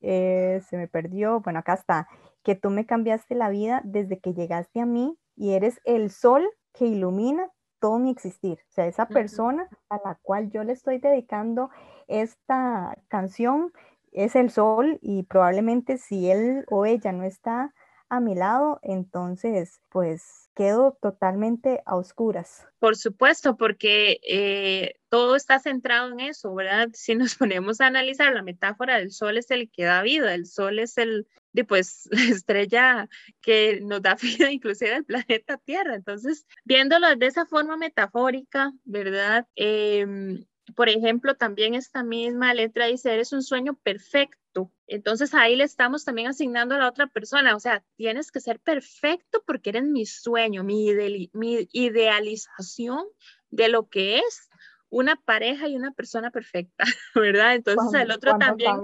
eh, 0.00 0.60
se 0.68 0.76
me 0.76 0.88
perdió, 0.88 1.40
bueno, 1.40 1.58
acá 1.60 1.74
está, 1.74 2.08
que 2.42 2.54
tú 2.54 2.70
me 2.70 2.86
cambiaste 2.86 3.34
la 3.34 3.50
vida 3.50 3.82
desde 3.84 4.18
que 4.18 4.32
llegaste 4.32 4.80
a 4.80 4.86
mí 4.86 5.16
y 5.36 5.52
eres 5.52 5.80
el 5.84 6.10
sol 6.10 6.48
que 6.72 6.86
ilumina 6.86 7.50
todo 7.86 8.00
mi 8.00 8.10
existir. 8.10 8.58
O 8.68 8.72
sea, 8.72 8.88
esa 8.88 9.06
persona 9.06 9.68
a 9.90 10.00
la 10.04 10.18
cual 10.20 10.50
yo 10.50 10.64
le 10.64 10.72
estoy 10.72 10.98
dedicando 10.98 11.70
esta 12.08 12.98
canción 13.06 13.72
es 14.10 14.34
el 14.34 14.50
sol 14.50 14.98
y 15.02 15.22
probablemente 15.22 15.96
si 15.96 16.28
él 16.28 16.64
o 16.68 16.84
ella 16.84 17.12
no 17.12 17.22
está 17.22 17.72
a 18.08 18.18
mi 18.18 18.34
lado, 18.34 18.80
entonces 18.82 19.80
pues 19.88 20.50
quedo 20.56 20.98
totalmente 21.00 21.80
a 21.86 21.94
oscuras. 21.94 22.66
Por 22.80 22.96
supuesto, 22.96 23.56
porque 23.56 24.18
eh, 24.28 24.94
todo 25.08 25.36
está 25.36 25.60
centrado 25.60 26.10
en 26.10 26.18
eso, 26.18 26.52
¿verdad? 26.56 26.88
Si 26.92 27.14
nos 27.14 27.36
ponemos 27.36 27.80
a 27.80 27.86
analizar 27.86 28.34
la 28.34 28.42
metáfora 28.42 28.98
del 28.98 29.12
sol 29.12 29.38
es 29.38 29.52
el 29.52 29.70
que 29.70 29.84
da 29.84 30.02
vida, 30.02 30.34
el 30.34 30.46
sol 30.46 30.80
es 30.80 30.98
el, 30.98 31.28
pues, 31.64 32.08
la 32.10 32.20
estrella 32.44 33.08
que 33.40 33.80
nos 33.82 34.02
da 34.02 34.14
vida 34.22 34.50
inclusive 34.50 34.94
al 34.94 35.04
planeta 35.04 35.58
Tierra. 35.58 35.94
Entonces, 35.94 36.46
viéndolo 36.64 37.14
de 37.16 37.26
esa 37.26 37.46
forma 37.46 37.76
metafórica, 37.76 38.72
¿verdad? 38.84 39.46
Em, 39.54 40.44
por 40.74 40.88
ejemplo, 40.88 41.36
también 41.36 41.74
esta 41.74 42.02
misma 42.02 42.52
letra 42.54 42.86
dice, 42.86 43.12
eres 43.12 43.32
un 43.32 43.42
sueño 43.42 43.74
perfecto. 43.82 44.72
Entonces 44.86 45.34
ahí 45.34 45.56
le 45.56 45.64
estamos 45.64 46.04
también 46.04 46.28
asignando 46.28 46.74
a 46.74 46.78
la 46.78 46.88
otra 46.88 47.06
persona, 47.08 47.54
o 47.54 47.60
sea, 47.60 47.84
tienes 47.96 48.30
que 48.30 48.40
ser 48.40 48.58
perfecto 48.60 49.42
porque 49.46 49.70
eres 49.70 49.84
mi 49.84 50.06
sueño, 50.06 50.64
mi, 50.64 50.88
mi 51.32 51.68
idealización 51.72 53.04
de 53.50 53.68
lo 53.68 53.88
que 53.88 54.18
es 54.18 54.48
una 54.96 55.16
pareja 55.16 55.68
y 55.68 55.76
una 55.76 55.92
persona 55.92 56.30
perfecta, 56.30 56.84
¿verdad? 57.14 57.54
Entonces 57.54 58.00
el 58.00 58.10
otro 58.10 58.38
también 58.38 58.80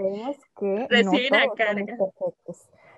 recibe 0.90 1.30
la 1.30 1.46
carga. 1.56 1.96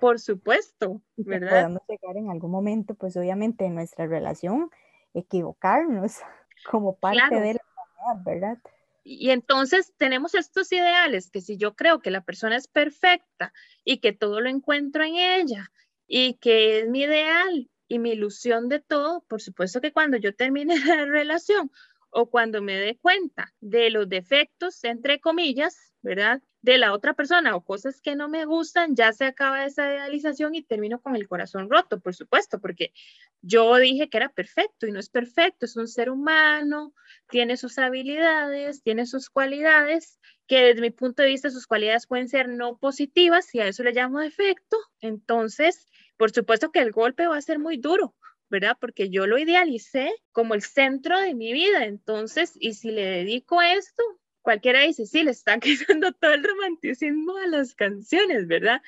Por 0.01 0.19
supuesto, 0.19 1.01
¿verdad? 1.15 1.61
Podemos 1.61 1.81
llegar 1.87 2.17
en 2.17 2.29
algún 2.29 2.51
momento, 2.51 2.93
pues 2.93 3.15
obviamente 3.15 3.65
en 3.65 3.75
nuestra 3.75 4.05
relación, 4.05 4.69
equivocarnos 5.13 6.17
como 6.69 6.97
parte 6.97 7.35
de 7.39 7.53
la 7.53 7.61
humanidad, 7.63 8.25
¿verdad? 8.25 8.57
Y 9.05 9.29
entonces 9.29 9.93
tenemos 9.97 10.35
estos 10.35 10.69
ideales 10.73 11.29
que 11.29 11.39
si 11.39 11.57
yo 11.57 11.75
creo 11.75 12.01
que 12.01 12.11
la 12.11 12.21
persona 12.21 12.57
es 12.57 12.67
perfecta 12.67 13.53
y 13.85 13.99
que 13.99 14.11
todo 14.11 14.41
lo 14.41 14.49
encuentro 14.49 15.03
en 15.03 15.15
ella 15.15 15.71
y 16.05 16.33
que 16.35 16.79
es 16.79 16.89
mi 16.89 17.03
ideal 17.03 17.69
y 17.87 17.99
mi 17.99 18.11
ilusión 18.11 18.67
de 18.67 18.79
todo, 18.79 19.23
por 19.29 19.41
supuesto 19.41 19.79
que 19.79 19.93
cuando 19.93 20.17
yo 20.17 20.35
termine 20.35 20.75
la 20.99 21.05
relación 21.05 21.71
o 22.15 22.29
cuando 22.29 22.61
me 22.61 22.77
dé 22.77 22.97
cuenta 22.97 23.53
de 23.59 23.89
los 23.89 24.07
defectos, 24.07 24.81
entre 24.85 25.19
comillas, 25.19 25.93
¿verdad? 26.01 26.41
De 26.61 26.77
la 26.77 26.93
otra 26.93 27.13
persona 27.13 27.57
o 27.57 27.63
cosas 27.65 27.99
que 27.99 28.15
no 28.15 28.29
me 28.29 28.45
gustan, 28.45 28.95
ya 28.95 29.11
se 29.11 29.25
acaba 29.25 29.65
esa 29.65 29.93
idealización 29.93 30.55
y 30.55 30.63
termino 30.63 31.01
con 31.01 31.17
el 31.17 31.27
corazón 31.27 31.69
roto, 31.69 31.99
por 31.99 32.15
supuesto, 32.15 32.61
porque 32.61 32.93
yo 33.41 33.75
dije 33.75 34.09
que 34.09 34.15
era 34.15 34.29
perfecto 34.29 34.87
y 34.87 34.93
no 34.93 34.99
es 34.99 35.09
perfecto, 35.09 35.65
es 35.65 35.75
un 35.75 35.89
ser 35.89 36.09
humano, 36.09 36.93
tiene 37.27 37.57
sus 37.57 37.77
habilidades, 37.77 38.81
tiene 38.81 39.05
sus 39.05 39.29
cualidades, 39.29 40.17
que 40.47 40.61
desde 40.61 40.81
mi 40.81 40.91
punto 40.91 41.21
de 41.21 41.29
vista 41.29 41.49
sus 41.49 41.67
cualidades 41.67 42.07
pueden 42.07 42.29
ser 42.29 42.47
no 42.47 42.77
positivas 42.77 43.53
y 43.53 43.59
a 43.59 43.67
eso 43.67 43.83
le 43.83 43.91
llamo 43.91 44.21
defecto. 44.21 44.77
Entonces, 45.01 45.89
por 46.15 46.31
supuesto 46.31 46.71
que 46.71 46.79
el 46.79 46.93
golpe 46.93 47.27
va 47.27 47.35
a 47.35 47.41
ser 47.41 47.59
muy 47.59 47.75
duro, 47.75 48.15
¿verdad? 48.49 48.77
Porque 48.79 49.09
yo 49.09 49.27
lo 49.27 49.37
idealicé 49.37 50.11
como 50.31 50.53
el 50.53 50.61
centro 50.61 51.19
de 51.19 51.33
mi 51.33 51.53
vida. 51.53 51.85
Entonces, 51.85 52.53
y 52.59 52.73
si 52.73 52.91
le 52.91 53.03
dedico 53.05 53.61
esto, 53.61 54.03
cualquiera 54.41 54.81
dice, 54.81 55.05
sí, 55.05 55.23
le 55.23 55.31
están 55.31 55.59
quitando 55.61 56.13
todo 56.13 56.33
el 56.33 56.43
romanticismo 56.43 57.37
a 57.37 57.47
las 57.47 57.75
canciones, 57.75 58.47
¿verdad? 58.47 58.81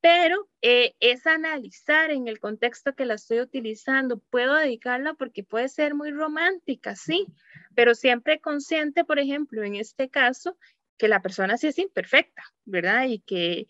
Pero 0.00 0.48
eh, 0.60 0.94
es 1.00 1.26
analizar 1.26 2.10
en 2.10 2.28
el 2.28 2.38
contexto 2.38 2.94
que 2.94 3.06
la 3.06 3.14
estoy 3.14 3.40
utilizando. 3.40 4.18
Puedo 4.18 4.54
dedicarla 4.54 5.14
porque 5.14 5.44
puede 5.44 5.68
ser 5.68 5.94
muy 5.94 6.10
romántica, 6.10 6.94
sí, 6.94 7.26
pero 7.74 7.94
siempre 7.94 8.40
consciente, 8.40 9.04
por 9.04 9.18
ejemplo, 9.18 9.62
en 9.62 9.76
este 9.76 10.10
caso, 10.10 10.58
que 10.98 11.08
la 11.08 11.22
persona 11.22 11.56
sí 11.56 11.68
es 11.68 11.78
imperfecta, 11.78 12.42
¿verdad? 12.64 13.06
Y 13.06 13.20
que 13.20 13.66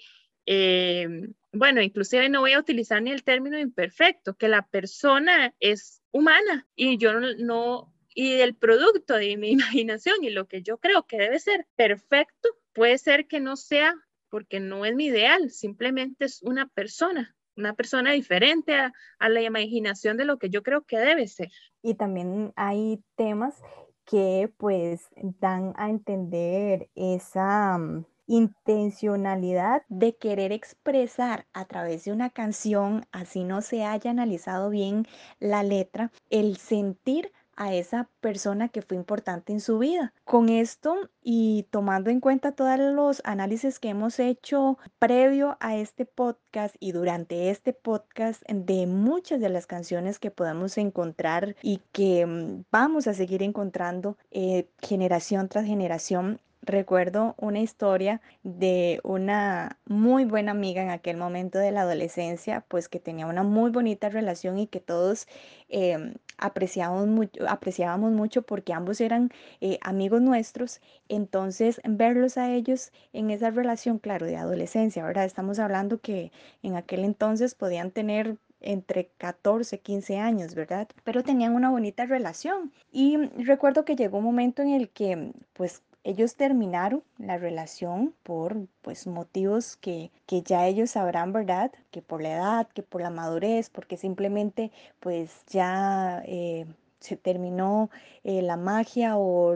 eh, 0.46 1.28
bueno, 1.54 1.80
inclusive 1.80 2.28
no 2.28 2.40
voy 2.40 2.52
a 2.52 2.58
utilizar 2.58 3.00
ni 3.02 3.10
el 3.10 3.24
término 3.24 3.58
imperfecto, 3.58 4.34
que 4.34 4.48
la 4.48 4.66
persona 4.66 5.54
es 5.60 6.02
humana 6.10 6.66
y 6.74 6.98
yo 6.98 7.12
no, 7.14 7.92
y 8.14 8.34
el 8.34 8.54
producto 8.54 9.14
de 9.14 9.36
mi 9.36 9.50
imaginación 9.82 10.22
y 10.22 10.30
lo 10.30 10.46
que 10.46 10.62
yo 10.62 10.78
creo 10.78 11.06
que 11.06 11.18
debe 11.18 11.38
ser 11.38 11.66
perfecto, 11.76 12.48
puede 12.72 12.98
ser 12.98 13.26
que 13.26 13.40
no 13.40 13.56
sea 13.56 13.94
porque 14.28 14.58
no 14.58 14.84
es 14.84 14.94
mi 14.96 15.06
ideal, 15.06 15.50
simplemente 15.50 16.24
es 16.24 16.42
una 16.42 16.66
persona, 16.66 17.36
una 17.56 17.74
persona 17.74 18.12
diferente 18.12 18.74
a, 18.74 18.92
a 19.20 19.28
la 19.28 19.42
imaginación 19.42 20.16
de 20.16 20.24
lo 20.24 20.38
que 20.38 20.50
yo 20.50 20.64
creo 20.64 20.82
que 20.82 20.98
debe 20.98 21.28
ser. 21.28 21.52
Y 21.82 21.94
también 21.94 22.52
hay 22.56 23.00
temas 23.14 23.62
que 24.04 24.52
pues 24.56 25.08
dan 25.14 25.72
a 25.76 25.88
entender 25.88 26.90
esa 26.94 27.78
mm, 27.78 28.04
intencionalidad 28.26 29.82
de 29.88 30.16
querer 30.16 30.52
expresar 30.52 31.46
a 31.52 31.64
través 31.64 32.04
de 32.04 32.12
una 32.12 32.30
canción, 32.30 33.06
así 33.12 33.44
no 33.44 33.62
se 33.62 33.84
haya 33.84 34.10
analizado 34.10 34.70
bien 34.70 35.06
la 35.40 35.62
letra, 35.62 36.10
el 36.30 36.56
sentir 36.56 37.32
a 37.56 37.74
esa 37.74 38.08
persona 38.20 38.68
que 38.68 38.82
fue 38.82 38.96
importante 38.96 39.52
en 39.52 39.60
su 39.60 39.78
vida. 39.78 40.12
Con 40.24 40.48
esto 40.48 41.10
y 41.22 41.66
tomando 41.70 42.10
en 42.10 42.20
cuenta 42.20 42.52
todos 42.52 42.78
los 42.78 43.22
análisis 43.24 43.78
que 43.78 43.90
hemos 43.90 44.18
hecho 44.18 44.78
previo 44.98 45.56
a 45.60 45.76
este 45.76 46.04
podcast 46.04 46.74
y 46.80 46.92
durante 46.92 47.50
este 47.50 47.72
podcast 47.72 48.42
de 48.48 48.86
muchas 48.86 49.40
de 49.40 49.48
las 49.48 49.66
canciones 49.66 50.18
que 50.18 50.30
podemos 50.30 50.78
encontrar 50.78 51.56
y 51.62 51.80
que 51.92 52.26
mm, 52.26 52.64
vamos 52.70 53.06
a 53.06 53.14
seguir 53.14 53.42
encontrando 53.42 54.16
eh, 54.30 54.68
generación 54.82 55.48
tras 55.48 55.66
generación, 55.66 56.40
recuerdo 56.64 57.34
una 57.38 57.60
historia 57.60 58.20
de 58.42 59.00
una 59.04 59.78
muy 59.86 60.24
buena 60.24 60.52
amiga 60.52 60.82
en 60.82 60.90
aquel 60.90 61.16
momento 61.16 61.58
de 61.58 61.70
la 61.70 61.82
adolescencia, 61.82 62.64
pues 62.68 62.88
que 62.88 63.00
tenía 63.00 63.26
una 63.26 63.42
muy 63.42 63.70
bonita 63.70 64.08
relación 64.08 64.58
y 64.58 64.66
que 64.66 64.80
todos 64.80 65.26
em, 65.68 66.14
apreciábamos, 66.38 68.12
mucho, 68.12 68.42
porque 68.42 68.72
ambos 68.72 69.00
eran 69.00 69.30
eh, 69.60 69.78
amigos 69.82 70.20
nuestros. 70.22 70.80
Entonces, 71.08 71.80
verlos 71.84 72.36
a 72.38 72.50
ellos 72.50 72.92
en 73.12 73.30
esa 73.30 73.50
relación, 73.50 73.98
claro, 73.98 74.26
de 74.26 74.36
adolescencia, 74.36 75.04
¿verdad? 75.04 75.24
Estamos 75.24 75.58
hablando 75.58 76.00
que 76.00 76.32
en 76.62 76.76
aquel 76.76 77.04
entonces 77.04 77.54
podían 77.54 77.90
tener 77.90 78.36
entre 78.60 79.10
14, 79.18 79.80
15 79.80 80.18
años, 80.18 80.54
¿verdad? 80.54 80.88
Pero 81.04 81.22
tenían 81.22 81.54
una 81.54 81.70
bonita 81.70 82.06
relación. 82.06 82.72
Y 82.90 83.16
recuerdo 83.44 83.84
que 83.84 83.96
llegó 83.96 84.18
un 84.18 84.24
momento 84.24 84.62
en 84.62 84.70
el 84.70 84.88
que, 84.88 85.32
pues, 85.52 85.82
ellos 86.04 86.36
terminaron 86.36 87.02
la 87.18 87.38
relación 87.38 88.14
por 88.22 88.56
pues 88.82 89.06
motivos 89.06 89.76
que, 89.76 90.10
que, 90.26 90.42
ya 90.42 90.66
ellos 90.66 90.90
sabrán, 90.92 91.32
¿verdad? 91.32 91.72
Que 91.90 92.02
por 92.02 92.22
la 92.22 92.34
edad, 92.34 92.68
que 92.68 92.82
por 92.82 93.00
la 93.00 93.10
madurez, 93.10 93.70
porque 93.70 93.96
simplemente 93.96 94.70
pues 95.00 95.44
ya 95.48 96.22
eh, 96.26 96.66
se 97.00 97.16
terminó 97.16 97.90
eh, 98.22 98.42
la 98.42 98.56
magia 98.56 99.16
o 99.16 99.54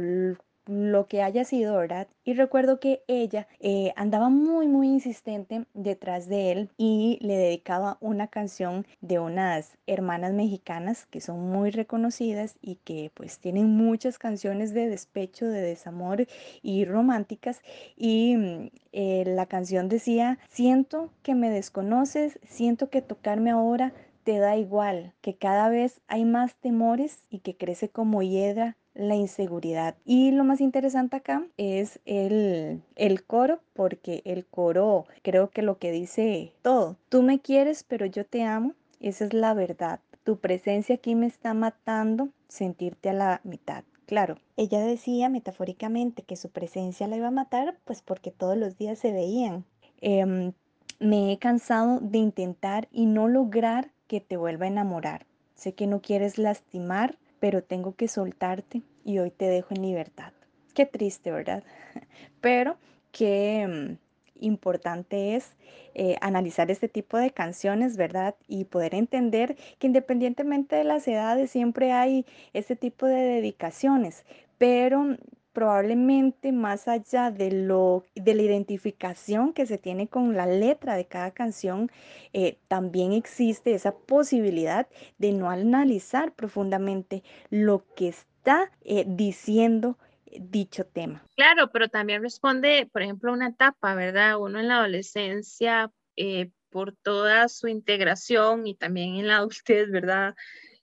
lo 0.68 1.06
que 1.06 1.22
haya 1.22 1.44
sido, 1.44 1.76
¿verdad? 1.78 2.08
Y 2.24 2.34
recuerdo 2.34 2.78
que 2.78 3.02
ella 3.08 3.48
eh, 3.58 3.92
andaba 3.96 4.28
muy, 4.28 4.68
muy 4.68 4.88
insistente 4.88 5.64
detrás 5.72 6.28
de 6.28 6.52
él 6.52 6.70
y 6.76 7.18
le 7.22 7.36
dedicaba 7.36 7.96
una 8.00 8.28
canción 8.28 8.86
de 9.00 9.18
unas 9.18 9.78
hermanas 9.86 10.34
mexicanas 10.34 11.06
que 11.06 11.22
son 11.22 11.50
muy 11.50 11.70
reconocidas 11.70 12.56
y 12.60 12.76
que 12.76 13.10
pues 13.14 13.38
tienen 13.38 13.70
muchas 13.70 14.18
canciones 14.18 14.74
de 14.74 14.88
despecho, 14.88 15.46
de 15.46 15.62
desamor 15.62 16.26
y 16.62 16.84
románticas. 16.84 17.62
Y 17.96 18.36
mm, 18.36 18.70
eh, 18.92 19.24
la 19.26 19.46
canción 19.46 19.88
decía, 19.88 20.38
siento 20.50 21.10
que 21.22 21.34
me 21.34 21.48
desconoces, 21.48 22.38
siento 22.46 22.90
que 22.90 23.00
tocarme 23.00 23.50
ahora 23.50 23.94
te 24.24 24.38
da 24.38 24.58
igual, 24.58 25.14
que 25.22 25.36
cada 25.36 25.70
vez 25.70 26.02
hay 26.06 26.26
más 26.26 26.54
temores 26.56 27.22
y 27.30 27.38
que 27.38 27.56
crece 27.56 27.88
como 27.88 28.22
hiedra 28.22 28.76
la 28.98 29.14
inseguridad. 29.14 29.94
Y 30.04 30.32
lo 30.32 30.44
más 30.44 30.60
interesante 30.60 31.16
acá 31.16 31.46
es 31.56 32.00
el, 32.04 32.82
el 32.96 33.24
coro, 33.24 33.60
porque 33.72 34.22
el 34.24 34.44
coro 34.44 35.06
creo 35.22 35.50
que 35.50 35.62
lo 35.62 35.78
que 35.78 35.92
dice 35.92 36.52
todo, 36.62 36.96
tú 37.08 37.22
me 37.22 37.40
quieres, 37.40 37.84
pero 37.84 38.04
yo 38.04 38.26
te 38.26 38.42
amo, 38.42 38.74
esa 39.00 39.24
es 39.24 39.32
la 39.32 39.54
verdad. 39.54 40.00
Tu 40.24 40.38
presencia 40.38 40.96
aquí 40.96 41.14
me 41.14 41.26
está 41.26 41.54
matando, 41.54 42.28
sentirte 42.48 43.08
a 43.10 43.14
la 43.14 43.40
mitad. 43.44 43.84
Claro, 44.06 44.36
ella 44.56 44.80
decía 44.80 45.28
metafóricamente 45.28 46.22
que 46.22 46.36
su 46.36 46.50
presencia 46.50 47.06
la 47.06 47.16
iba 47.16 47.28
a 47.28 47.30
matar, 47.30 47.78
pues 47.84 48.02
porque 48.02 48.30
todos 48.30 48.56
los 48.56 48.76
días 48.76 48.98
se 48.98 49.12
veían. 49.12 49.64
Em, 50.00 50.52
me 50.98 51.32
he 51.32 51.38
cansado 51.38 52.00
de 52.00 52.18
intentar 52.18 52.88
y 52.90 53.06
no 53.06 53.28
lograr 53.28 53.92
que 54.08 54.20
te 54.20 54.36
vuelva 54.36 54.64
a 54.64 54.68
enamorar. 54.68 55.26
Sé 55.54 55.74
que 55.74 55.86
no 55.86 56.00
quieres 56.00 56.38
lastimar, 56.38 57.18
pero 57.40 57.62
tengo 57.62 57.94
que 57.94 58.08
soltarte 58.08 58.82
y 59.04 59.18
hoy 59.18 59.30
te 59.30 59.46
dejo 59.46 59.74
en 59.74 59.82
libertad. 59.82 60.32
Qué 60.74 60.86
triste, 60.86 61.30
¿verdad? 61.30 61.64
Pero 62.40 62.76
qué 63.10 63.66
mm, 63.66 64.44
importante 64.44 65.34
es 65.34 65.52
eh, 65.94 66.16
analizar 66.20 66.70
este 66.70 66.88
tipo 66.88 67.16
de 67.16 67.30
canciones, 67.30 67.96
¿verdad? 67.96 68.36
Y 68.46 68.64
poder 68.64 68.94
entender 68.94 69.56
que 69.78 69.86
independientemente 69.88 70.76
de 70.76 70.84
las 70.84 71.08
edades 71.08 71.50
siempre 71.50 71.92
hay 71.92 72.24
este 72.52 72.76
tipo 72.76 73.06
de 73.06 73.22
dedicaciones, 73.22 74.24
pero 74.58 75.16
probablemente 75.58 76.52
más 76.52 76.86
allá 76.86 77.32
de 77.32 77.50
lo 77.50 78.04
de 78.14 78.32
la 78.36 78.42
identificación 78.42 79.52
que 79.52 79.66
se 79.66 79.76
tiene 79.76 80.06
con 80.06 80.36
la 80.36 80.46
letra 80.46 80.94
de 80.94 81.06
cada 81.06 81.32
canción, 81.32 81.90
eh, 82.32 82.58
también 82.68 83.12
existe 83.12 83.74
esa 83.74 83.90
posibilidad 83.90 84.86
de 85.18 85.32
no 85.32 85.50
analizar 85.50 86.32
profundamente 86.32 87.24
lo 87.50 87.84
que 87.96 88.06
está 88.06 88.70
eh, 88.84 89.04
diciendo 89.04 89.98
dicho 90.38 90.86
tema. 90.86 91.24
Claro, 91.34 91.70
pero 91.72 91.88
también 91.88 92.22
responde, 92.22 92.88
por 92.92 93.02
ejemplo, 93.02 93.32
una 93.32 93.48
etapa, 93.48 93.96
¿verdad? 93.96 94.38
Uno 94.38 94.60
en 94.60 94.68
la 94.68 94.76
adolescencia, 94.76 95.90
eh, 96.14 96.50
por 96.70 96.94
toda 96.94 97.48
su 97.48 97.66
integración 97.66 98.64
y 98.68 98.76
también 98.76 99.16
en 99.16 99.26
la 99.26 99.38
adultez, 99.38 99.90
¿verdad? 99.90 100.36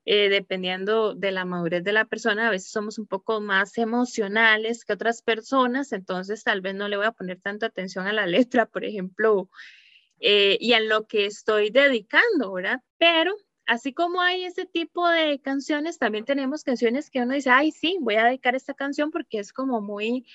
Eh, 0.08 0.30
dependiendo 0.30 1.16
de 1.16 1.32
la 1.32 1.46
madurez 1.46 1.84
de 1.84 1.92
la 1.92 2.06
persona, 2.06 2.48
a 2.48 2.52
veces 2.52 2.70
somos 2.70 3.00
un 3.00 3.08
poco 3.08 3.42
más 3.42 3.76
emocionales 3.80 4.86
que 4.86 4.94
otras 4.94 5.24
personas, 5.24 5.92
entonces 5.94 6.44
tal 6.44 6.62
vez 6.62 6.76
no 6.76 6.88
le 6.88 6.98
voy 6.98 7.08
a 7.08 7.12
poner 7.12 7.42
tanta 7.42 7.66
atención 7.66 8.06
a 8.06 8.14
la 8.14 8.28
letra, 8.28 8.68
por 8.68 8.86
ejemplo, 8.86 9.50
eh, 10.20 10.60
y 10.62 10.74
a 10.74 10.80
lo 10.80 11.08
que 11.08 11.26
estoy 11.26 11.72
dedicando, 11.72 12.54
¿verdad? 12.54 12.82
Pero 13.00 13.36
así 13.66 13.94
como 13.94 14.22
hay 14.22 14.44
ese 14.44 14.68
tipo 14.68 15.10
de 15.10 15.40
canciones, 15.42 15.98
también 15.98 16.24
tenemos 16.24 16.64
canciones 16.64 17.10
que 17.10 17.22
uno 17.22 17.34
dice, 17.34 17.50
ay, 17.50 17.72
sí, 17.72 17.98
voy 18.00 18.16
a 18.16 18.26
dedicar 18.26 18.54
esta 18.54 18.76
canción 18.76 19.10
porque 19.10 19.40
es 19.40 19.52
como 19.52 19.82
muy 19.82 20.28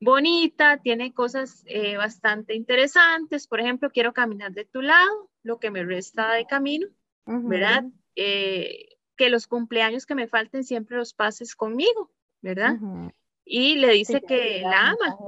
bonita, 0.00 0.78
tiene 0.78 1.12
cosas 1.12 1.64
eh, 1.66 1.98
bastante 1.98 2.54
interesantes, 2.54 3.46
por 3.46 3.60
ejemplo, 3.60 3.90
quiero 3.90 4.14
caminar 4.14 4.52
de 4.52 4.64
tu 4.64 4.80
lado, 4.80 5.28
lo 5.42 5.58
que 5.58 5.70
me 5.70 5.84
resta 5.84 6.32
de 6.32 6.46
camino, 6.46 6.88
¿verdad? 7.26 7.84
Que 9.18 9.28
los 9.28 9.46
cumpleaños 9.46 10.06
que 10.06 10.14
me 10.14 10.28
falten 10.28 10.64
siempre 10.64 10.96
los 10.96 11.12
pases 11.12 11.54
conmigo, 11.54 12.10
¿verdad? 12.40 12.76
Y 13.44 13.76
le 13.76 13.92
dice 13.92 14.22
que 14.22 14.60
la 14.62 14.90
ama, 14.90 15.18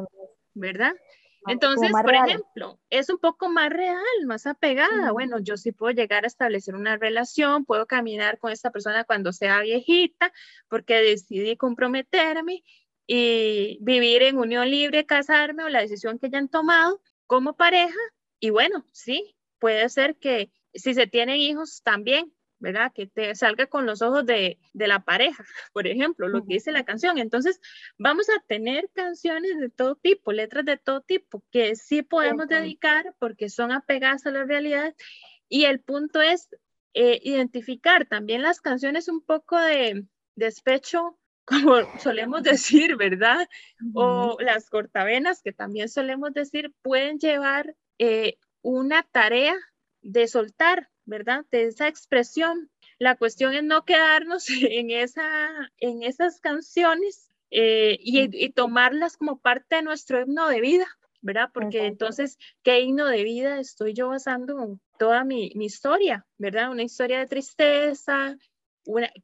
¿verdad? 0.54 0.94
Entonces, 1.46 1.90
por 1.90 2.14
ejemplo, 2.14 2.78
es 2.90 3.08
un 3.08 3.18
poco 3.18 3.48
más 3.48 3.70
real, 3.70 4.04
más 4.26 4.46
apegada. 4.46 5.10
Bueno, 5.10 5.38
yo 5.40 5.56
sí 5.56 5.72
puedo 5.72 5.92
llegar 5.92 6.24
a 6.24 6.26
establecer 6.26 6.74
una 6.74 6.96
relación, 6.96 7.64
puedo 7.64 7.86
caminar 7.86 8.38
con 8.38 8.52
esta 8.52 8.70
persona 8.70 9.04
cuando 9.04 9.32
sea 9.32 9.60
viejita, 9.60 10.32
porque 10.68 10.96
decidí 10.96 11.56
comprometerme 11.56 12.62
y 13.06 13.78
vivir 13.80 14.22
en 14.22 14.38
unión 14.38 14.70
libre, 14.70 15.06
casarme 15.06 15.64
o 15.64 15.68
la 15.68 15.80
decisión 15.80 16.18
que 16.18 16.26
hayan 16.26 16.48
tomado 16.48 17.00
como 17.26 17.56
pareja. 17.56 17.98
Y 18.38 18.50
bueno, 18.50 18.86
sí, 18.92 19.34
puede 19.58 19.88
ser 19.88 20.16
que 20.16 20.52
si 20.74 20.94
se 20.94 21.06
tienen 21.06 21.36
hijos 21.36 21.82
también, 21.82 22.32
¿verdad? 22.60 22.92
Que 22.94 23.06
te 23.06 23.34
salga 23.34 23.66
con 23.66 23.86
los 23.86 24.02
ojos 24.02 24.24
de, 24.24 24.58
la 24.74 25.00
pareja, 25.00 25.44
por 25.72 25.86
ejemplo, 25.86 26.28
lo 26.28 26.44
que 26.44 26.54
dice 26.54 26.72
la 26.72 26.84
canción. 26.84 27.18
Entonces, 27.18 27.60
vamos 27.98 28.28
a 28.30 28.40
tener 28.46 28.88
canciones 28.92 29.58
de 29.58 29.70
todo 29.70 29.96
tipo, 29.96 30.32
letras 30.32 30.64
de 30.64 30.76
todo 30.76 31.00
tipo, 31.00 31.42
que 31.50 31.74
sí 31.74 32.02
podemos 32.02 32.46
dedicar 32.46 33.14
porque 33.18 33.48
son 33.48 33.72
apegadas 33.72 34.26
a 34.26 34.30
la 34.30 34.44
realidad. 34.44 34.94
Y 35.48 35.64
el 35.64 35.80
punto 35.80 36.20
es 36.20 36.48
eh, 36.94 37.20
identificar 37.22 38.06
también 38.06 38.42
las 38.42 38.60
canciones 38.60 39.08
un 39.08 39.22
poco 39.22 39.58
de 39.58 40.04
despecho, 40.36 41.18
como 41.44 41.76
solemos 41.98 42.42
decir, 42.42 42.96
¿verdad? 42.96 43.48
O 43.94 44.36
las 44.40 44.68
cortavenas, 44.68 45.42
que 45.42 45.52
también 45.52 45.88
solemos 45.88 46.32
decir, 46.32 46.72
pueden 46.82 47.18
llevar 47.18 47.74
eh, 47.98 48.36
una 48.62 49.02
tarea 49.02 49.56
de 50.02 50.28
soltar, 50.28 50.89
¿verdad? 51.10 51.44
De 51.50 51.64
esa 51.64 51.88
expresión. 51.88 52.70
La 52.98 53.16
cuestión 53.16 53.52
es 53.52 53.64
no 53.64 53.84
quedarnos 53.84 54.46
en, 54.48 54.90
esa, 54.90 55.50
en 55.78 56.02
esas 56.02 56.40
canciones 56.40 57.28
eh, 57.50 57.98
y, 58.00 58.50
tomarlas 58.50 59.16
como 59.16 59.38
parte 59.40 59.76
de 59.76 59.82
nuestro 59.82 60.22
himno 60.22 60.48
de 60.48 60.60
vida, 60.60 60.86
¿verdad? 61.20 61.50
Porque 61.52 61.86
entonces, 61.86 62.38
¿qué 62.62 62.80
himno 62.80 63.06
de 63.06 63.24
vida 63.24 63.58
estoy 63.58 63.92
yo 63.92 64.08
basando 64.08 64.78
toda 64.98 65.24
mi, 65.24 65.50
historia, 65.56 66.24
¿verdad? 66.38 66.70
Una 66.70 66.84
historia 66.84 67.18
de 67.18 67.26
tristeza, 67.26 68.36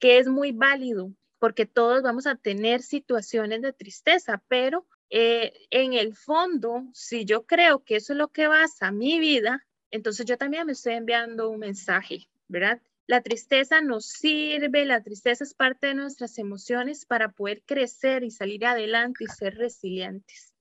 que 0.01 0.19
es 0.19 0.27
muy 0.27 0.53
válido, 0.53 1.13
porque 1.39 1.67
todos 1.67 2.03
vamos 2.03 2.27
a 2.27 2.35
tener 2.35 2.83
situaciones 2.83 3.63
de 3.63 3.73
tristeza, 3.73 4.43
pero 4.49 4.87
eh, 5.09 5.53
en 5.71 5.93
el 5.93 6.17
fondo, 6.17 6.83
si 6.93 7.25
yo 7.25 7.47
creo 7.47 7.85
que 7.85 7.97
eso 7.97 8.13
es 8.13 8.19
lo 8.19 8.29
que 8.29 8.49
basa 8.49 8.91
mi 8.91 9.21
vida, 9.21 9.66
entonces 9.91 10.27
yo 10.27 10.37
también 10.37 10.67
me 10.67 10.73
estoy 10.73 10.95
enviando 10.95 11.51
un 11.51 11.61
mensaje, 11.61 12.29
¿verdad? 12.49 12.81
La 13.07 13.21
tristeza 13.21 13.81
nos 13.81 14.07
sirve, 14.07 14.85
la 14.85 15.03
tristeza 15.03 15.45
es 15.45 15.55
parte 15.55 15.89
de 15.89 15.95
nuestras 15.95 16.39
emociones 16.39 17.07
para 17.07 17.31
poder 17.31 17.63
crecer 17.65 18.25
y 18.25 18.31
salir 18.33 18.67
adelante 18.67 19.25
y 19.25 19.27
ser 19.29 19.55
resilientes. 19.55 20.53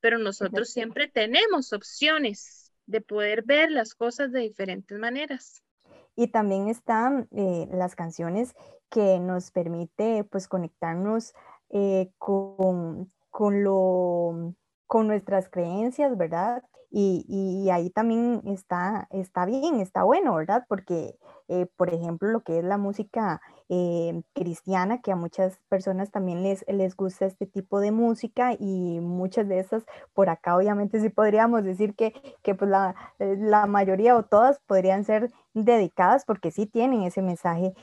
Pero 0.00 0.18
nosotros 0.18 0.70
siempre 0.70 1.08
tenemos 1.08 1.74
opciones 1.74 2.72
de 2.86 3.02
poder 3.02 3.42
ver 3.44 3.70
las 3.70 3.94
cosas 3.94 4.32
de 4.32 4.40
diferentes 4.40 4.98
maneras. 4.98 5.62
Y 6.16 6.28
también 6.28 6.68
están 6.68 7.28
eh, 7.32 7.68
las 7.70 7.94
canciones 7.94 8.54
que 8.88 9.20
nos 9.20 9.50
permite 9.50 10.24
pues 10.24 10.48
conectarnos 10.48 11.34
eh, 11.68 12.10
con, 12.16 13.12
con, 13.28 13.62
lo, 13.62 14.54
con 14.86 15.06
nuestras 15.06 15.48
creencias, 15.50 16.16
¿verdad? 16.16 16.62
Y, 16.92 17.68
ahí 17.70 17.90
también 17.90 18.42
está, 18.46 19.06
está 19.10 19.44
bien, 19.46 19.80
está 19.80 20.02
bueno, 20.02 20.34
¿verdad? 20.34 20.64
Porque, 20.68 21.16
eh, 21.48 21.66
por 21.76 21.94
ejemplo, 21.94 22.28
lo 22.30 22.40
que 22.42 22.58
es 22.58 22.64
la 22.64 22.78
música 22.78 23.40
eh, 23.68 24.22
cristiana, 24.34 25.00
que 25.00 25.12
a 25.12 25.16
muchas 25.16 25.58
personas 25.68 26.10
también 26.10 26.42
les, 26.42 26.64
les 26.68 26.96
gusta 26.96 27.26
este 27.26 27.46
tipo 27.46 27.78
de 27.78 27.92
música 27.92 28.54
y 28.58 28.98
muchas 29.00 29.46
de 29.48 29.60
esas, 29.60 29.84
por 30.14 30.30
acá 30.30 30.56
obviamente 30.56 31.00
sí 31.00 31.08
podríamos 31.10 31.62
decir 31.62 31.94
que, 31.94 32.12
que 32.42 32.56
pues 32.56 32.68
la, 32.70 32.96
eh, 33.20 33.36
la, 33.38 33.66
mayoría 33.66 34.16
o 34.16 34.24
todas 34.24 34.58
podrían 34.66 35.04
ser 35.04 35.30
dedicadas 35.54 36.24
porque 36.24 36.50
sí 36.50 36.66
tienen 36.66 37.02
ese 37.02 37.22
mensaje 37.22 37.74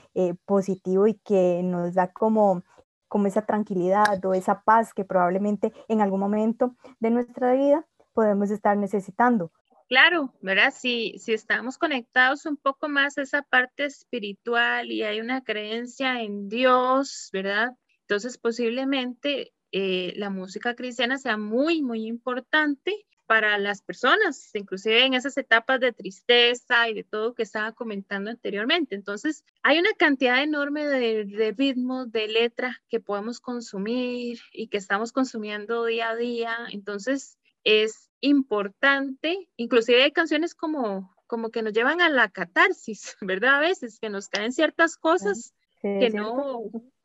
positivo 0.46 1.08
y 1.08 1.14
que 1.16 1.62
nos 1.64 1.94
da 1.94 2.12
como 2.12 2.64
como 3.08 3.28
esa 3.28 3.44
tranquilidad 3.46 4.24
o 4.26 4.34
esa 4.34 4.64
paz 4.64 4.94
que 4.94 5.06
probablemente 5.06 5.72
en 5.88 6.02
algún 6.02 6.20
momento 6.20 6.76
de 7.00 7.10
nuestra 7.12 7.54
vida 7.54 7.86
podemos 8.18 8.50
estar 8.50 8.76
necesitando. 8.76 9.52
Claro, 9.88 10.34
¿verdad? 10.42 10.74
Si, 10.76 11.20
si 11.20 11.34
estamos 11.34 11.78
conectados 11.78 12.48
un 12.48 12.58
poco 12.58 12.90
más 12.90 13.20
a 13.20 13.22
esa 13.22 13.44
parte 13.44 13.86
espiritual 13.86 14.92
y 14.92 15.04
hay 15.04 15.22
una 15.22 15.44
creencia 15.44 16.24
en 16.24 16.50
Dios, 16.50 17.30
¿verdad? 17.32 17.78
Entonces 18.02 18.40
posiblemente 18.40 19.54
eh, 19.72 20.14
la 20.16 20.32
música 20.32 20.74
cristiana 20.74 21.20
sea 21.20 21.38
muy, 21.38 21.84
muy 21.84 22.08
importante 22.08 23.06
para 23.28 23.60
las 23.60 23.84
personas, 23.84 24.50
inclusive 24.56 25.06
en 25.06 25.14
esas 25.14 25.38
etapas 25.38 25.80
de 25.80 25.94
tristeza 25.94 26.90
y 26.90 26.96
de 26.96 27.04
todo 27.04 27.36
que 27.36 27.44
estaba 27.44 27.72
comentando 27.74 28.32
anteriormente. 28.32 28.96
Entonces, 28.96 29.46
hay 29.62 29.78
una 29.78 29.92
cantidad 29.94 30.42
enorme 30.42 30.88
de, 30.88 31.26
de 31.26 31.52
ritmos, 31.52 32.12
de 32.12 32.30
letras 32.30 32.78
que 32.90 33.00
podemos 33.00 33.40
consumir 33.40 34.40
y 34.54 34.70
que 34.70 34.78
estamos 34.78 35.12
consumiendo 35.12 35.86
día 35.86 36.10
a 36.10 36.16
día. 36.16 36.56
Entonces, 36.72 37.38
es 37.68 38.07
importante, 38.22 39.50
inclusive 39.56 40.04
hay 40.04 40.12
canciones 40.12 40.56
como, 40.56 41.16
como 41.28 41.50
que 41.50 41.62
nos 41.62 41.74
llevan 41.74 42.02
a 42.02 42.10
la 42.10 42.30
catarsis, 42.30 43.16
¿verdad? 43.22 43.56
A 43.56 43.60
veces 43.60 44.00
que 44.00 44.10
nos 44.10 44.30
caen 44.30 44.52
ciertas 44.52 44.98
cosas 44.98 45.54
que 45.82 46.10
no, 46.10 46.64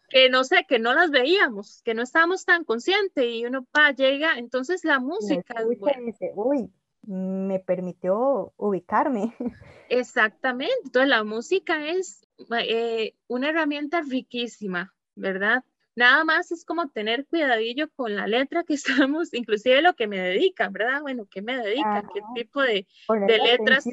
que 0.09 0.29
no 0.31 0.45
sé, 0.45 0.65
que 0.69 0.79
no 0.79 0.95
las 0.95 1.11
veíamos, 1.11 1.83
que 1.85 1.95
no 1.95 2.03
estábamos 2.03 2.45
tan 2.45 2.65
conscientes 2.65 3.25
y 3.25 3.45
uno 3.45 3.65
pa, 3.65 3.93
llega, 3.93 4.39
entonces 4.39 4.85
la 4.85 4.99
música. 4.99 5.63
dice, 5.65 6.33
uy, 6.35 6.71
me 7.03 7.59
permitió 7.61 8.53
ubicarme. 8.57 9.35
Exactamente, 9.89 10.75
entonces 10.85 11.09
la 11.09 11.25
música 11.25 11.87
es 11.87 12.27
eh, 12.59 13.15
una 13.27 13.51
herramienta 13.51 14.01
riquísima, 14.03 14.95
¿verdad? 15.15 15.65
Nada 15.95 16.25
más 16.25 16.51
es 16.53 16.65
como 16.65 16.89
tener 16.89 17.27
cuidadillo 17.27 17.91
con 17.95 18.17
la 18.17 18.27
letra 18.27 18.65
que 18.65 18.75
estamos, 19.11 19.33
inclusive 19.35 19.83
lo 19.83 19.95
que 19.95 20.07
me 20.07 20.19
dedican, 20.19 20.73
¿verdad? 20.73 21.03
Bueno, 21.03 21.27
¿qué 21.31 21.43
me 21.43 21.57
dedican? 21.57 22.09
¿Qué 22.15 22.23
tipo 22.35 22.63
de, 22.63 22.87
de 23.27 23.39
letras? 23.39 23.85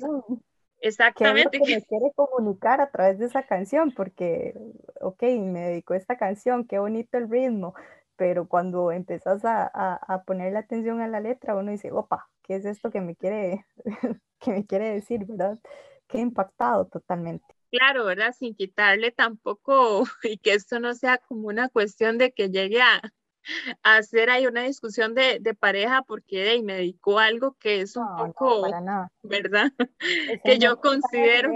Exactamente. 0.82 1.50
¿Qué 1.52 1.58
es 1.58 1.62
lo 1.62 1.66
que 1.66 1.76
me 1.76 1.86
quiere 1.86 2.14
comunicar 2.16 2.80
a 2.80 2.90
través 2.90 3.20
de 3.20 3.26
esa 3.26 3.44
canción? 3.44 3.92
Porque, 3.92 4.54
ok, 5.02 5.24
me 5.40 5.60
dedicó 5.62 5.94
esta 5.94 6.18
canción, 6.18 6.66
qué 6.66 6.80
bonito 6.80 7.18
el 7.18 7.30
ritmo, 7.30 7.74
pero 8.16 8.48
cuando 8.48 8.92
empezás 8.92 9.44
a, 9.44 9.70
a, 9.74 9.96
a 9.96 10.24
poner 10.24 10.54
la 10.54 10.60
atención 10.60 11.02
a 11.02 11.08
la 11.08 11.20
letra, 11.20 11.56
uno 11.56 11.72
dice, 11.72 11.92
opa, 11.92 12.30
¿qué 12.44 12.56
es 12.56 12.66
esto 12.66 12.92
que 12.92 13.02
me 13.02 13.16
quiere, 13.16 13.66
que 14.40 14.52
me 14.52 14.66
quiere 14.66 14.94
decir, 14.94 15.26
verdad? 15.26 15.60
Qué 16.08 16.20
impactado 16.20 16.88
totalmente. 16.88 17.46
Claro, 17.72 18.06
¿verdad? 18.06 18.34
Sin 18.38 18.56
quitarle 18.56 19.12
tampoco 19.12 20.04
y 20.24 20.38
que 20.38 20.54
esto 20.54 20.80
no 20.80 20.94
sea 20.94 21.18
como 21.18 21.48
una 21.48 21.70
cuestión 21.70 22.18
de 22.18 22.32
que 22.32 22.50
llegue 22.50 22.82
a, 22.82 23.02
hacer 23.84 24.30
ahí 24.30 24.46
una 24.48 24.64
discusión 24.64 25.16
de, 25.16 25.42
pareja 25.60 26.04
porque 26.04 26.62
me 26.64 26.74
dedicó 26.74 27.20
algo 27.20 27.56
que 27.60 27.82
es 27.82 27.96
un 27.96 28.06
poco, 28.18 28.68
¿verdad? 29.24 29.72
que 30.44 30.60
yo 30.60 30.80
considero. 30.80 31.52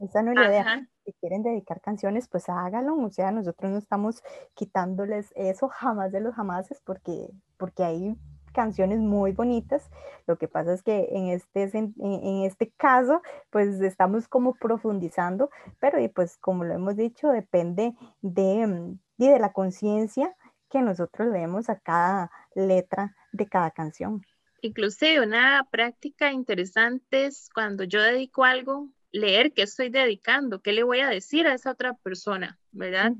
Esa 0.00 0.22
no 0.22 0.32
es 0.32 0.38
la 0.38 0.46
idea. 0.46 0.88
Si 1.04 1.12
quieren 1.14 1.42
dedicar 1.42 1.80
canciones, 1.80 2.28
pues 2.28 2.48
hágalo. 2.48 2.96
O 2.96 3.10
sea, 3.10 3.30
nosotros 3.30 3.70
no 3.70 3.78
estamos 3.78 4.22
quitándoles 4.54 5.32
eso 5.34 5.68
jamás 5.68 6.10
de 6.12 6.20
los 6.20 6.34
jamases 6.34 6.82
porque, 6.84 7.30
porque 7.56 7.84
ahí 7.84 8.16
canciones 8.52 8.98
muy 9.00 9.32
bonitas. 9.32 9.90
Lo 10.26 10.36
que 10.36 10.48
pasa 10.48 10.74
es 10.74 10.82
que 10.82 11.08
en 11.12 11.28
este, 11.28 11.70
en, 11.74 12.42
este 12.44 12.70
caso, 12.76 13.22
pues 13.50 13.80
estamos 13.80 14.28
como 14.28 14.54
profundizando, 14.54 15.50
pero 15.78 16.00
y 16.00 16.08
pues 16.08 16.36
como 16.38 16.64
lo 16.64 16.74
hemos 16.74 16.96
dicho, 16.96 17.28
depende 17.28 17.94
de, 18.22 18.66
mm, 18.66 18.98
de 19.18 19.38
la 19.38 19.52
conciencia 19.52 20.34
que 20.68 20.80
nosotros 20.80 21.28
leemos 21.28 21.68
a 21.68 21.78
cada 21.78 22.30
letra 22.54 23.16
de 23.32 23.46
cada 23.46 23.70
canción. 23.70 24.22
Inclusive 24.62 25.20
una 25.20 25.66
práctica 25.70 26.32
interesante 26.32 27.26
es 27.26 27.48
cuando 27.52 27.84
yo 27.84 28.02
dedico 28.02 28.44
algo, 28.44 28.88
leer 29.10 29.52
qué 29.52 29.62
estoy 29.62 29.88
dedicando, 29.88 30.60
qué 30.60 30.72
le 30.72 30.82
voy 30.82 31.00
a 31.00 31.08
decir 31.08 31.46
a 31.46 31.54
esa 31.54 31.72
otra 31.72 31.94
persona, 31.94 32.58
¿verdad? 32.70 33.12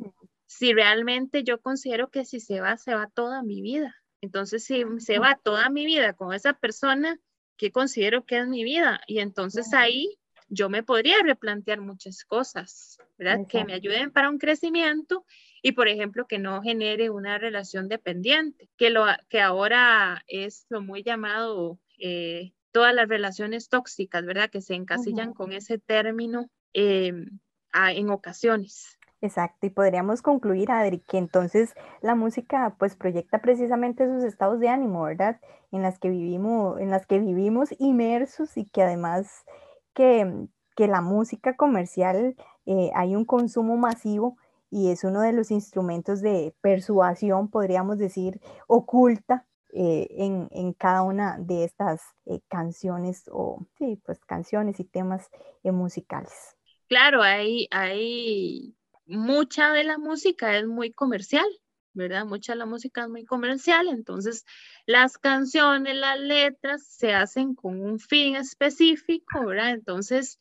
Si 0.46 0.72
realmente 0.72 1.42
yo 1.42 1.60
considero 1.60 2.10
que 2.10 2.24
si 2.24 2.40
se 2.40 2.60
va, 2.60 2.76
se 2.76 2.94
va 2.94 3.08
toda 3.08 3.42
mi 3.42 3.62
vida. 3.62 3.94
Entonces, 4.20 4.64
si 4.64 4.84
se 4.98 5.18
va 5.18 5.40
toda 5.42 5.70
mi 5.70 5.86
vida 5.86 6.12
con 6.12 6.34
esa 6.34 6.52
persona, 6.52 7.18
¿qué 7.56 7.70
considero 7.72 8.24
que 8.24 8.38
es 8.38 8.46
mi 8.46 8.64
vida? 8.64 9.00
Y 9.06 9.20
entonces 9.20 9.72
ahí 9.72 10.18
yo 10.48 10.68
me 10.68 10.82
podría 10.82 11.16
replantear 11.22 11.80
muchas 11.80 12.24
cosas, 12.24 12.98
¿verdad? 13.16 13.46
Que 13.48 13.64
me 13.64 13.72
ayuden 13.72 14.10
para 14.10 14.28
un 14.28 14.38
crecimiento 14.38 15.24
y, 15.62 15.72
por 15.72 15.88
ejemplo, 15.88 16.26
que 16.26 16.38
no 16.38 16.60
genere 16.60 17.08
una 17.08 17.38
relación 17.38 17.88
dependiente, 17.88 18.68
que, 18.76 18.90
lo, 18.90 19.06
que 19.28 19.40
ahora 19.40 20.24
es 20.26 20.66
lo 20.68 20.82
muy 20.82 21.02
llamado 21.02 21.78
eh, 21.98 22.52
todas 22.72 22.94
las 22.94 23.08
relaciones 23.08 23.68
tóxicas, 23.68 24.24
¿verdad? 24.24 24.50
Que 24.50 24.60
se 24.60 24.74
encasillan 24.74 25.32
con 25.32 25.52
ese 25.52 25.78
término 25.78 26.50
em, 26.72 27.38
en 27.72 28.10
ocasiones. 28.10 28.98
Exacto, 29.22 29.66
y 29.66 29.70
podríamos 29.70 30.22
concluir, 30.22 30.70
Adri, 30.70 31.00
que 31.00 31.18
entonces 31.18 31.74
la 32.00 32.14
música 32.14 32.74
pues 32.78 32.96
proyecta 32.96 33.40
precisamente 33.42 34.04
esos 34.04 34.24
estados 34.24 34.60
de 34.60 34.70
ánimo, 34.70 35.02
¿verdad? 35.02 35.38
En 35.72 35.82
las 35.82 35.98
que 35.98 36.08
vivimos, 36.08 36.80
en 36.80 36.90
las 36.90 37.06
que 37.06 37.18
vivimos 37.18 37.68
inmersos 37.78 38.56
y 38.56 38.64
que 38.64 38.82
además 38.82 39.44
que, 39.92 40.46
que 40.74 40.88
la 40.88 41.02
música 41.02 41.54
comercial 41.54 42.34
eh, 42.64 42.90
hay 42.94 43.14
un 43.14 43.26
consumo 43.26 43.76
masivo 43.76 44.38
y 44.70 44.90
es 44.90 45.04
uno 45.04 45.20
de 45.20 45.32
los 45.32 45.50
instrumentos 45.50 46.22
de 46.22 46.54
persuasión, 46.62 47.50
podríamos 47.50 47.98
decir, 47.98 48.40
oculta 48.68 49.44
eh, 49.74 50.08
en, 50.12 50.48
en, 50.52 50.72
cada 50.72 51.02
una 51.02 51.36
de 51.38 51.64
estas 51.64 52.00
eh, 52.24 52.40
canciones 52.48 53.28
o 53.30 53.66
sí, 53.76 54.00
pues 54.06 54.24
canciones 54.24 54.80
y 54.80 54.84
temas 54.84 55.28
musicales. 55.62 56.56
Claro, 56.88 57.22
hay, 57.22 57.68
hay 57.70 58.74
mucha 59.10 59.72
de 59.72 59.84
la 59.84 59.98
música 59.98 60.56
es 60.56 60.66
muy 60.66 60.92
comercial, 60.92 61.46
¿verdad? 61.92 62.24
Mucha 62.24 62.52
de 62.52 62.58
la 62.58 62.66
música 62.66 63.02
es 63.02 63.08
muy 63.08 63.24
comercial, 63.24 63.88
entonces 63.88 64.44
las 64.86 65.18
canciones, 65.18 65.96
las 65.96 66.18
letras 66.18 66.86
se 66.86 67.14
hacen 67.14 67.54
con 67.54 67.80
un 67.80 67.98
fin 67.98 68.36
específico, 68.36 69.46
¿verdad? 69.46 69.70
Entonces, 69.70 70.38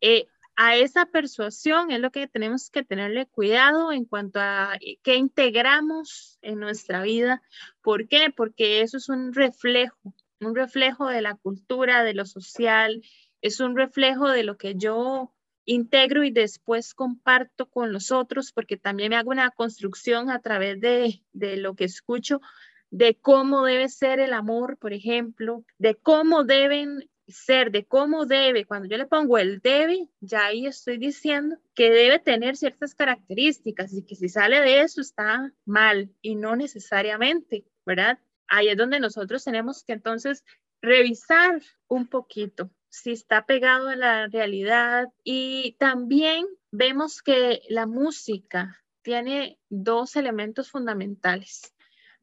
eh, 0.00 0.26
a 0.56 0.76
esa 0.76 1.06
persuasión 1.06 1.90
es 1.90 2.00
lo 2.00 2.10
que 2.10 2.28
tenemos 2.28 2.70
que 2.70 2.82
tenerle 2.82 3.26
cuidado 3.26 3.92
en 3.92 4.04
cuanto 4.04 4.40
a 4.40 4.76
eh, 4.80 4.98
qué 5.02 5.16
integramos 5.16 6.38
en 6.42 6.60
nuestra 6.60 7.02
vida. 7.02 7.42
¿Por 7.80 8.08
qué? 8.08 8.30
Porque 8.34 8.82
eso 8.82 8.98
es 8.98 9.08
un 9.08 9.32
reflejo, 9.32 10.14
un 10.40 10.54
reflejo 10.54 11.06
de 11.06 11.22
la 11.22 11.34
cultura, 11.34 12.04
de 12.04 12.14
lo 12.14 12.26
social, 12.26 13.02
es 13.40 13.60
un 13.60 13.74
reflejo 13.76 14.28
de 14.28 14.42
lo 14.44 14.58
que 14.58 14.74
yo 14.76 15.32
integro 15.64 16.24
y 16.24 16.30
después 16.30 16.94
comparto 16.94 17.66
con 17.66 17.92
los 17.92 18.10
otros, 18.10 18.52
porque 18.52 18.76
también 18.76 19.10
me 19.10 19.16
hago 19.16 19.30
una 19.30 19.50
construcción 19.50 20.30
a 20.30 20.40
través 20.40 20.80
de, 20.80 21.22
de 21.32 21.56
lo 21.56 21.74
que 21.74 21.84
escucho, 21.84 22.40
de 22.90 23.14
cómo 23.14 23.64
debe 23.64 23.88
ser 23.88 24.20
el 24.20 24.32
amor, 24.32 24.76
por 24.78 24.92
ejemplo, 24.92 25.64
de 25.78 25.94
cómo 25.94 26.44
deben 26.44 27.08
ser, 27.28 27.70
de 27.70 27.84
cómo 27.84 28.26
debe, 28.26 28.64
cuando 28.64 28.88
yo 28.88 28.96
le 28.96 29.06
pongo 29.06 29.38
el 29.38 29.60
debe, 29.60 30.08
ya 30.20 30.46
ahí 30.46 30.66
estoy 30.66 30.98
diciendo 30.98 31.56
que 31.74 31.90
debe 31.90 32.18
tener 32.18 32.56
ciertas 32.56 32.94
características 32.94 33.92
y 33.94 34.02
que 34.02 34.16
si 34.16 34.28
sale 34.28 34.60
de 34.60 34.80
eso 34.80 35.00
está 35.00 35.52
mal 35.64 36.10
y 36.20 36.34
no 36.34 36.56
necesariamente, 36.56 37.64
¿verdad? 37.86 38.18
Ahí 38.48 38.68
es 38.68 38.76
donde 38.76 39.00
nosotros 39.00 39.44
tenemos 39.44 39.84
que 39.84 39.92
entonces 39.92 40.44
revisar 40.82 41.62
un 41.86 42.08
poquito 42.08 42.70
si 42.90 43.12
está 43.12 43.46
pegado 43.46 43.88
a 43.88 43.96
la 43.96 44.26
realidad. 44.26 45.08
Y 45.24 45.76
también 45.78 46.46
vemos 46.70 47.22
que 47.22 47.62
la 47.68 47.86
música 47.86 48.76
tiene 49.02 49.58
dos 49.70 50.16
elementos 50.16 50.70
fundamentales, 50.70 51.74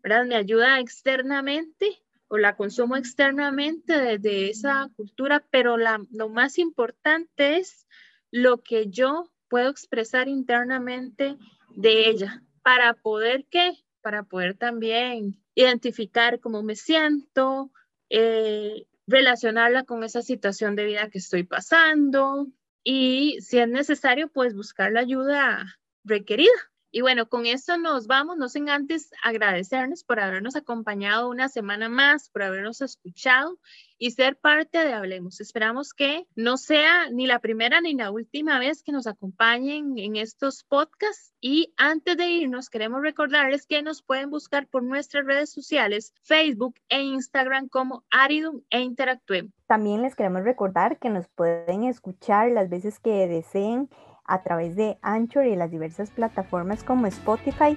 ¿verdad? 0.04 0.26
Me 0.26 0.36
ayuda 0.36 0.80
externamente 0.80 2.04
o 2.28 2.38
la 2.38 2.56
consumo 2.56 2.96
externamente 2.98 4.00
desde 4.00 4.50
esa 4.50 4.90
cultura, 4.96 5.46
pero 5.50 5.78
lo 5.78 6.30
más 6.30 6.60
importante 6.60 7.58
es 7.58 7.88
lo 8.32 8.62
que 8.62 8.90
yo 8.90 9.32
puedo 9.48 9.70
expresar 9.70 10.28
internamente 10.28 11.38
de 11.70 12.10
ella 12.10 12.44
para 12.62 12.94
poder 12.94 13.46
qué, 13.50 13.78
para 14.02 14.24
poder 14.24 14.58
también 14.58 15.42
identificar 15.56 16.42
cómo 16.42 16.64
me 16.64 16.76
siento, 16.76 17.72
eh, 18.10 18.86
relacionarla 19.08 19.84
con 19.84 20.04
esa 20.04 20.22
situación 20.22 20.76
de 20.76 20.86
vida 20.86 21.10
que 21.10 21.18
estoy 21.18 21.44
pasando 21.44 22.48
y 22.84 23.40
si 23.42 23.60
es 23.60 23.68
necesario, 23.68 24.30
pues 24.30 24.54
buscar 24.54 24.92
la 24.92 25.02
ayuda 25.02 25.80
requerida. 26.04 26.52
Y 26.92 27.02
bueno, 27.02 27.28
con 27.28 27.46
esto 27.46 27.78
nos 27.78 28.08
vamos, 28.08 28.38
no 28.38 28.48
sin 28.50 28.70
antes 28.70 29.12
agradecernos 29.22 30.04
por 30.04 30.20
habernos 30.20 30.56
acompañado 30.56 31.30
una 31.30 31.50
semana 31.50 31.90
más, 31.90 32.30
por 32.30 32.44
habernos 32.44 32.82
escuchado 32.82 33.60
y 33.98 34.12
ser 34.12 34.38
parte 34.38 34.78
de 34.78 34.94
Hablemos. 34.94 35.42
Esperamos 35.42 35.94
que 35.94 36.28
no 36.36 36.58
sea 36.58 37.10
ni 37.10 37.28
la 37.28 37.40
primera 37.40 37.82
ni 37.82 37.94
la 37.94 38.12
última 38.12 38.60
vez 38.60 38.84
que 38.84 38.92
nos 38.92 39.08
acompañen 39.08 39.98
en 39.98 40.16
estos 40.16 40.64
podcasts. 40.64 41.34
Y 41.42 41.74
antes 41.78 42.16
de 42.18 42.28
irnos, 42.28 42.70
queremos 42.70 43.02
recordarles 43.02 43.66
que 43.66 43.82
nos 43.82 44.02
pueden 44.02 44.30
buscar 44.30 44.68
por 44.68 44.84
nuestras 44.84 45.26
redes 45.26 45.52
sociales, 45.52 46.14
Facebook 46.24 46.76
e 46.90 47.02
Instagram 47.02 47.68
como 47.70 48.06
Aridum 48.12 48.62
e 48.70 48.82
Interactuemos. 48.82 49.52
También 49.68 50.02
les 50.02 50.16
queremos 50.16 50.44
recordar 50.44 50.98
que 50.98 51.10
nos 51.10 51.28
pueden 51.28 51.84
escuchar 51.84 52.52
las 52.52 52.70
veces 52.70 53.00
que 53.00 53.28
deseen 53.28 53.90
a 54.28 54.44
través 54.44 54.76
de 54.76 54.98
Anchor 55.02 55.46
y 55.46 55.56
las 55.56 55.72
diversas 55.72 56.12
plataformas 56.12 56.84
como 56.84 57.08
Spotify, 57.08 57.76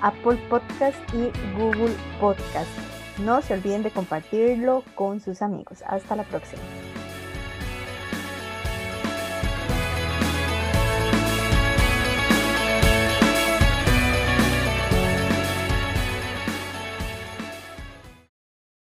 Apple 0.00 0.38
Podcast 0.48 0.98
y 1.14 1.30
Google 1.58 1.94
Podcast. 2.20 2.70
No 3.24 3.40
se 3.42 3.54
olviden 3.54 3.82
de 3.82 3.90
compartirlo 3.90 4.82
con 4.94 5.20
sus 5.20 5.42
amigos. 5.42 5.82
Hasta 5.86 6.16
la 6.16 6.24
próxima. 6.24 6.62